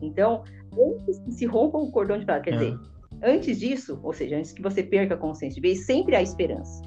Então, 0.02 0.42
antes 0.72 1.18
que 1.20 1.32
se 1.32 1.46
rompa 1.46 1.78
o 1.78 1.90
cordão 1.90 2.18
de 2.18 2.24
prata. 2.24 2.42
Quer 2.42 2.54
é. 2.54 2.56
dizer, 2.56 2.78
antes 3.22 3.58
disso, 3.58 3.98
ou 4.02 4.12
seja, 4.12 4.36
antes 4.36 4.52
que 4.52 4.62
você 4.62 4.82
perca 4.82 5.14
a 5.14 5.18
consciência 5.18 5.60
de 5.60 5.68
vez, 5.68 5.86
sempre 5.86 6.16
há 6.16 6.22
esperança. 6.22 6.82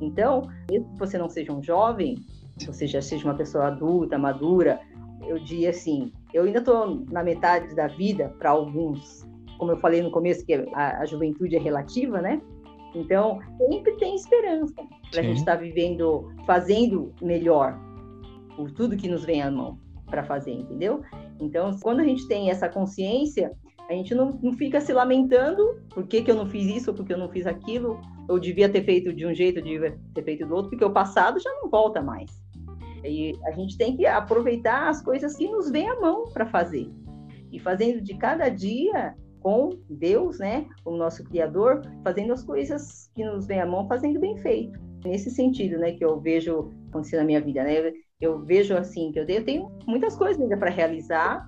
Então, 0.00 0.42
mesmo 0.70 0.92
que 0.92 0.98
você 0.98 1.18
não 1.18 1.28
seja 1.28 1.52
um 1.52 1.62
jovem, 1.62 2.16
você 2.66 2.86
já 2.86 3.00
seja 3.00 3.24
uma 3.24 3.34
pessoa 3.34 3.66
adulta, 3.68 4.18
madura, 4.18 4.80
eu 5.26 5.38
diria 5.38 5.70
assim, 5.70 6.12
eu 6.32 6.44
ainda 6.44 6.58
estou 6.58 7.04
na 7.10 7.22
metade 7.22 7.74
da 7.74 7.86
vida 7.86 8.34
para 8.38 8.50
alguns, 8.50 9.26
como 9.58 9.72
eu 9.72 9.76
falei 9.78 10.02
no 10.02 10.10
começo, 10.10 10.44
que 10.44 10.54
a, 10.54 11.00
a, 11.00 11.06
juventude 11.06 11.56
é 11.56 11.58
relativa, 11.58 12.20
né? 12.20 12.40
Então, 12.94 13.40
sempre 13.58 13.96
tem 13.96 14.14
esperança 14.14 14.74
para 15.10 15.20
a 15.20 15.22
gente 15.22 15.38
estar 15.38 15.56
tá 15.56 15.60
vivendo, 15.60 16.32
fazendo 16.46 17.12
melhor 17.20 17.78
por 18.56 18.70
tudo 18.70 18.96
que 18.96 19.08
nos 19.08 19.24
vem 19.24 19.42
à 19.42 19.50
mão 19.50 19.78
para 20.06 20.22
fazer, 20.22 20.52
entendeu? 20.52 21.02
Então, 21.40 21.76
quando 21.82 22.00
a 22.00 22.04
gente 22.04 22.26
tem 22.28 22.50
essa 22.50 22.68
consciência, 22.68 23.52
a 23.88 23.92
gente 23.92 24.14
não, 24.14 24.38
não 24.42 24.52
fica 24.52 24.80
se 24.80 24.92
lamentando 24.92 25.80
por 25.90 26.06
que, 26.06 26.22
que 26.22 26.30
eu 26.30 26.36
não 26.36 26.46
fiz 26.46 26.66
isso 26.66 26.90
ou 26.90 26.96
por 26.96 27.04
que 27.04 27.12
eu 27.12 27.18
não 27.18 27.28
fiz 27.28 27.46
aquilo, 27.46 28.00
eu 28.28 28.38
devia 28.38 28.68
ter 28.68 28.84
feito 28.84 29.12
de 29.12 29.26
um 29.26 29.34
jeito, 29.34 29.58
eu 29.58 29.64
devia 29.64 29.98
ter 30.14 30.22
feito 30.22 30.46
do 30.46 30.54
outro, 30.54 30.70
porque 30.70 30.84
o 30.84 30.92
passado 30.92 31.40
já 31.40 31.50
não 31.60 31.68
volta 31.68 32.00
mais. 32.00 32.30
E 33.04 33.34
a 33.44 33.50
gente 33.50 33.76
tem 33.76 33.96
que 33.96 34.06
aproveitar 34.06 34.88
as 34.88 35.02
coisas 35.02 35.36
que 35.36 35.46
nos 35.48 35.70
vêm 35.70 35.88
à 35.88 36.00
mão 36.00 36.24
para 36.32 36.46
fazer. 36.46 36.90
E 37.52 37.58
fazendo 37.58 38.00
de 38.00 38.14
cada 38.14 38.48
dia 38.48 39.14
com 39.44 39.78
Deus, 39.90 40.38
né, 40.38 40.66
o 40.86 40.96
nosso 40.96 41.22
Criador, 41.22 41.82
fazendo 42.02 42.32
as 42.32 42.42
coisas 42.42 43.10
que 43.14 43.22
nos 43.22 43.46
vêm 43.46 43.60
à 43.60 43.66
mão, 43.66 43.86
fazendo 43.86 44.18
bem 44.18 44.38
feito. 44.38 44.80
Nesse 45.04 45.30
sentido, 45.30 45.76
né, 45.76 45.92
que 45.92 46.02
eu 46.02 46.18
vejo 46.18 46.72
acontecer 46.88 47.18
na 47.18 47.24
minha 47.24 47.42
vida, 47.42 47.62
né? 47.62 47.92
Eu 48.18 48.42
vejo 48.42 48.74
assim 48.74 49.12
que 49.12 49.20
eu 49.20 49.26
tenho 49.26 49.70
muitas 49.86 50.16
coisas 50.16 50.40
ainda 50.40 50.56
para 50.56 50.70
realizar, 50.70 51.46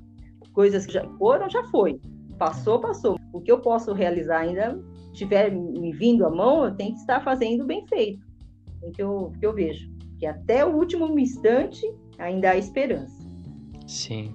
coisas 0.52 0.84
que 0.84 0.92
já 0.92 1.08
foram, 1.16 1.48
já 1.48 1.64
foi. 1.68 1.98
Passou, 2.38 2.78
passou. 2.78 3.18
O 3.32 3.40
que 3.40 3.50
eu 3.50 3.60
posso 3.60 3.94
realizar 3.94 4.40
ainda 4.40 4.78
tiver 5.14 5.50
me 5.50 5.90
vindo 5.94 6.26
à 6.26 6.30
mão, 6.30 6.66
eu 6.66 6.74
tenho 6.74 6.92
que 6.92 7.00
estar 7.00 7.24
fazendo 7.24 7.64
bem 7.64 7.86
feito. 7.86 8.20
É 8.82 8.88
o 8.88 8.92
que 8.92 9.02
eu, 9.02 9.32
que 9.40 9.46
eu 9.46 9.54
vejo. 9.54 9.90
Que 10.18 10.26
até 10.26 10.66
o 10.66 10.76
último 10.76 11.18
instante 11.18 11.80
ainda 12.18 12.50
há 12.50 12.58
esperança. 12.58 13.26
Sim. 13.86 14.34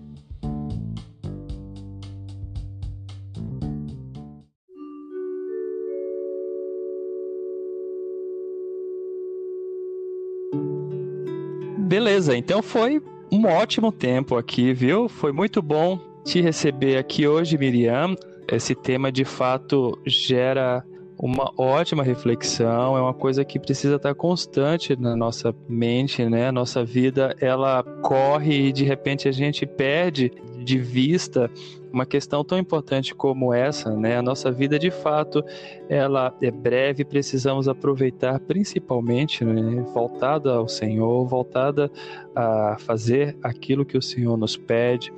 Beleza, 12.03 12.35
então 12.35 12.63
foi 12.63 12.99
um 13.31 13.45
ótimo 13.45 13.91
tempo 13.91 14.35
aqui, 14.35 14.73
viu? 14.73 15.07
Foi 15.07 15.31
muito 15.31 15.61
bom 15.61 15.99
te 16.25 16.41
receber 16.41 16.97
aqui 16.97 17.27
hoje, 17.27 17.59
Miriam. 17.59 18.15
Esse 18.51 18.73
tema 18.73 19.11
de 19.11 19.23
fato 19.23 19.95
gera 20.03 20.83
uma 21.21 21.53
ótima 21.55 22.01
reflexão, 22.01 22.97
é 22.97 23.01
uma 23.01 23.13
coisa 23.13 23.45
que 23.45 23.59
precisa 23.59 23.97
estar 23.97 24.15
constante 24.15 24.95
na 24.95 25.15
nossa 25.15 25.53
mente, 25.69 26.25
né? 26.25 26.49
Nossa 26.51 26.83
vida, 26.83 27.35
ela 27.39 27.83
corre 28.01 28.69
e 28.69 28.71
de 28.71 28.83
repente 28.83 29.27
a 29.27 29.31
gente 29.31 29.67
perde 29.67 30.31
de 30.63 30.79
vista 30.79 31.49
uma 31.93 32.05
questão 32.05 32.43
tão 32.43 32.57
importante 32.57 33.13
como 33.13 33.53
essa, 33.53 33.95
né? 33.95 34.17
A 34.17 34.21
nossa 34.21 34.51
vida, 34.51 34.79
de 34.79 34.89
fato, 34.89 35.43
ela 35.87 36.33
é 36.41 36.49
breve, 36.49 37.05
precisamos 37.05 37.67
aproveitar 37.67 38.39
principalmente, 38.39 39.45
né? 39.45 39.85
voltada 39.93 40.53
ao 40.53 40.67
Senhor, 40.67 41.27
voltada 41.27 41.91
a 42.35 42.77
fazer 42.79 43.37
aquilo 43.43 43.85
que 43.85 43.97
o 43.97 44.01
Senhor 44.01 44.37
nos 44.37 44.57
pede, 44.57 45.13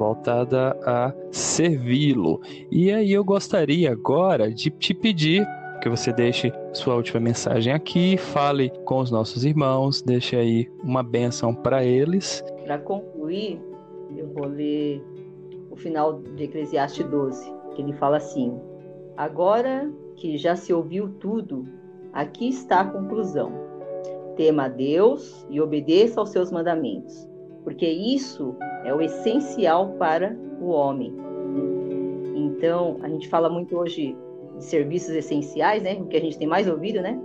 voltada 0.00 0.74
a 0.86 1.12
servi-lo. 1.30 2.40
E 2.70 2.90
aí 2.90 3.12
eu 3.12 3.22
gostaria 3.22 3.92
agora 3.92 4.50
de 4.50 4.70
te 4.70 4.94
pedir 4.94 5.46
que 5.82 5.90
você 5.90 6.10
deixe 6.10 6.52
sua 6.72 6.94
última 6.94 7.20
mensagem 7.20 7.72
aqui, 7.72 8.16
fale 8.16 8.70
com 8.84 8.98
os 8.98 9.10
nossos 9.10 9.44
irmãos, 9.44 10.00
deixe 10.00 10.36
aí 10.36 10.70
uma 10.82 11.02
bênção 11.02 11.54
para 11.54 11.84
eles. 11.84 12.42
Para 12.64 12.78
concluir, 12.78 13.60
eu 14.16 14.26
vou 14.28 14.46
ler 14.46 15.02
o 15.70 15.76
final 15.76 16.20
de 16.20 16.44
Eclesiastes 16.44 17.06
12, 17.06 17.52
que 17.74 17.82
ele 17.82 17.92
fala 17.94 18.16
assim: 18.16 18.58
Agora 19.16 19.90
que 20.16 20.38
já 20.38 20.56
se 20.56 20.72
ouviu 20.72 21.10
tudo, 21.20 21.64
aqui 22.12 22.48
está 22.48 22.80
a 22.80 22.84
conclusão. 22.84 23.52
Tema 24.36 24.64
a 24.64 24.68
Deus 24.68 25.46
e 25.50 25.60
obedeça 25.60 26.20
aos 26.20 26.30
seus 26.30 26.50
mandamentos, 26.50 27.28
porque 27.64 27.86
isso 27.86 28.54
é 28.84 28.94
o 28.94 29.00
essencial 29.00 29.90
para 29.98 30.36
o 30.60 30.68
homem. 30.68 31.14
Então, 32.34 32.98
a 33.02 33.08
gente 33.08 33.28
fala 33.28 33.48
muito 33.48 33.76
hoje 33.76 34.16
de 34.56 34.64
serviços 34.64 35.14
essenciais, 35.14 35.82
né? 35.82 35.94
O 36.00 36.06
que 36.06 36.16
a 36.16 36.20
gente 36.20 36.38
tem 36.38 36.46
mais 36.46 36.68
ouvido, 36.68 37.00
né? 37.00 37.18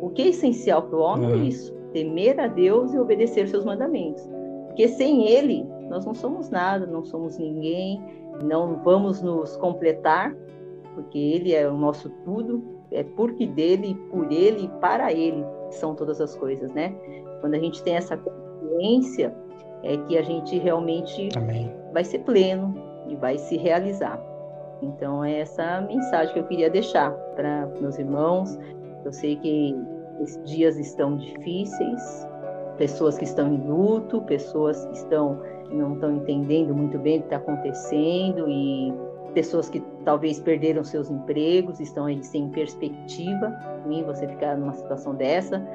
O 0.00 0.10
que 0.10 0.22
é 0.22 0.28
essencial 0.28 0.82
para 0.82 0.98
o 0.98 1.00
homem 1.00 1.30
é 1.30 1.34
uhum. 1.34 1.42
é 1.42 1.44
isso: 1.44 1.74
temer 1.92 2.40
a 2.40 2.46
Deus 2.46 2.92
e 2.92 2.98
obedecer 2.98 3.48
seus 3.48 3.64
mandamentos. 3.64 4.28
Porque 4.66 4.88
sem 4.88 5.28
ele, 5.28 5.64
nós 5.88 6.04
não 6.04 6.14
somos 6.14 6.50
nada, 6.50 6.86
não 6.86 7.04
somos 7.04 7.38
ninguém, 7.38 8.02
não 8.42 8.82
vamos 8.82 9.22
nos 9.22 9.56
completar, 9.58 10.34
porque 10.94 11.18
ele 11.18 11.54
é 11.54 11.68
o 11.68 11.76
nosso 11.76 12.08
tudo, 12.24 12.62
é 12.90 13.02
porque 13.02 13.46
dele, 13.46 13.94
por 14.10 14.30
ele 14.32 14.64
e 14.64 14.68
para 14.80 15.12
ele 15.12 15.44
são 15.70 15.94
todas 15.94 16.20
as 16.20 16.34
coisas, 16.34 16.72
né? 16.72 16.94
Quando 17.40 17.54
a 17.54 17.58
gente 17.58 17.82
tem 17.82 17.96
essa 17.96 18.16
consciência, 18.16 19.34
é 19.82 19.96
que 19.96 20.16
a 20.16 20.22
gente 20.22 20.58
realmente 20.58 21.28
Amém. 21.36 21.72
vai 21.92 22.04
ser 22.04 22.20
pleno 22.20 22.74
e 23.08 23.16
vai 23.16 23.38
se 23.38 23.56
realizar. 23.56 24.20
Então, 24.80 25.24
é 25.24 25.40
essa 25.40 25.80
mensagem 25.82 26.32
que 26.32 26.40
eu 26.40 26.44
queria 26.44 26.68
deixar 26.68 27.12
para 27.36 27.66
meus 27.80 27.98
irmãos. 27.98 28.58
Eu 29.04 29.12
sei 29.12 29.36
que 29.36 29.76
esses 30.20 30.42
dias 30.44 30.76
estão 30.76 31.16
difíceis, 31.16 32.28
pessoas 32.78 33.16
que 33.16 33.24
estão 33.24 33.52
em 33.52 33.58
luto, 33.58 34.20
pessoas 34.22 34.84
que 34.86 34.94
estão 34.94 35.40
não 35.70 35.94
estão 35.94 36.14
entendendo 36.16 36.74
muito 36.74 36.98
bem 36.98 37.16
o 37.16 37.20
que 37.20 37.26
está 37.26 37.36
acontecendo 37.36 38.46
e 38.46 38.92
pessoas 39.32 39.70
que 39.70 39.80
talvez 40.04 40.38
perderam 40.38 40.84
seus 40.84 41.10
empregos, 41.10 41.80
estão 41.80 42.04
aí 42.04 42.22
sem 42.22 42.50
perspectiva. 42.50 43.48
Ruim 43.84 44.04
você 44.04 44.28
ficar 44.28 44.56
numa 44.56 44.74
situação 44.74 45.14
dessa 45.14 45.66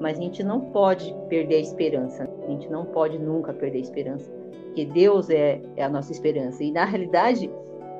mas 0.00 0.18
a 0.18 0.22
gente 0.22 0.42
não 0.42 0.60
pode 0.60 1.14
perder 1.28 1.56
a 1.56 1.60
esperança. 1.60 2.28
A 2.44 2.50
gente 2.50 2.68
não 2.70 2.86
pode 2.86 3.18
nunca 3.18 3.52
perder 3.52 3.78
a 3.78 3.82
esperança, 3.82 4.30
porque 4.64 4.86
Deus 4.86 5.28
é, 5.28 5.60
é 5.76 5.84
a 5.84 5.88
nossa 5.88 6.10
esperança. 6.10 6.64
E 6.64 6.72
na 6.72 6.84
realidade, 6.84 7.50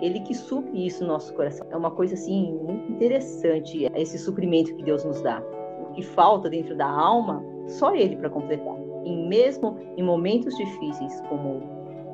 Ele 0.00 0.20
que 0.20 0.34
supre 0.34 0.86
isso 0.86 1.04
no 1.04 1.12
nosso 1.12 1.32
coração. 1.34 1.66
É 1.70 1.76
uma 1.76 1.90
coisa 1.90 2.14
assim 2.14 2.58
muito 2.62 2.90
interessante 2.90 3.86
esse 3.94 4.18
suprimento 4.18 4.74
que 4.74 4.82
Deus 4.82 5.04
nos 5.04 5.20
dá. 5.20 5.42
O 5.82 5.92
que 5.92 6.02
falta 6.02 6.48
dentro 6.48 6.74
da 6.74 6.90
alma, 6.90 7.44
só 7.68 7.94
Ele 7.94 8.16
para 8.16 8.30
completar. 8.30 8.76
E 9.04 9.28
mesmo 9.28 9.76
em 9.96 10.02
momentos 10.02 10.56
difíceis, 10.56 11.20
como 11.28 11.62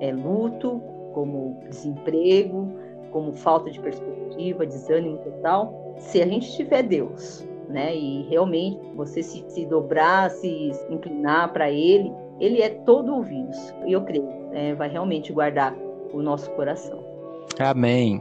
é, 0.01 0.13
luto, 0.13 0.83
como 1.15 1.59
desemprego, 1.69 2.69
como 3.11 3.33
falta 3.33 3.71
de 3.71 3.81
perspectiva, 3.81 4.67
desânimo 4.67 5.19
total, 5.19 5.95
se 5.97 6.21
a 6.21 6.27
gente 6.27 6.55
tiver 6.55 6.83
Deus, 6.83 7.49
né? 7.69 7.95
E 7.95 8.23
realmente 8.29 8.81
você 8.95 9.23
se, 9.23 9.45
se 9.49 9.67
dobrar, 9.67 10.31
se 10.31 10.71
inclinar 10.91 11.53
para 11.53 11.71
Ele, 11.71 12.13
Ele 12.41 12.63
é 12.63 12.71
todo 12.71 13.15
ouvidos. 13.15 13.75
E 13.87 13.93
eu 13.93 14.03
creio, 14.03 14.27
né? 14.51 14.75
vai 14.75 14.89
realmente 14.89 15.33
guardar 15.33 15.75
o 16.13 16.23
nosso 16.23 16.51
coração. 16.53 17.05
Amém. 17.59 18.21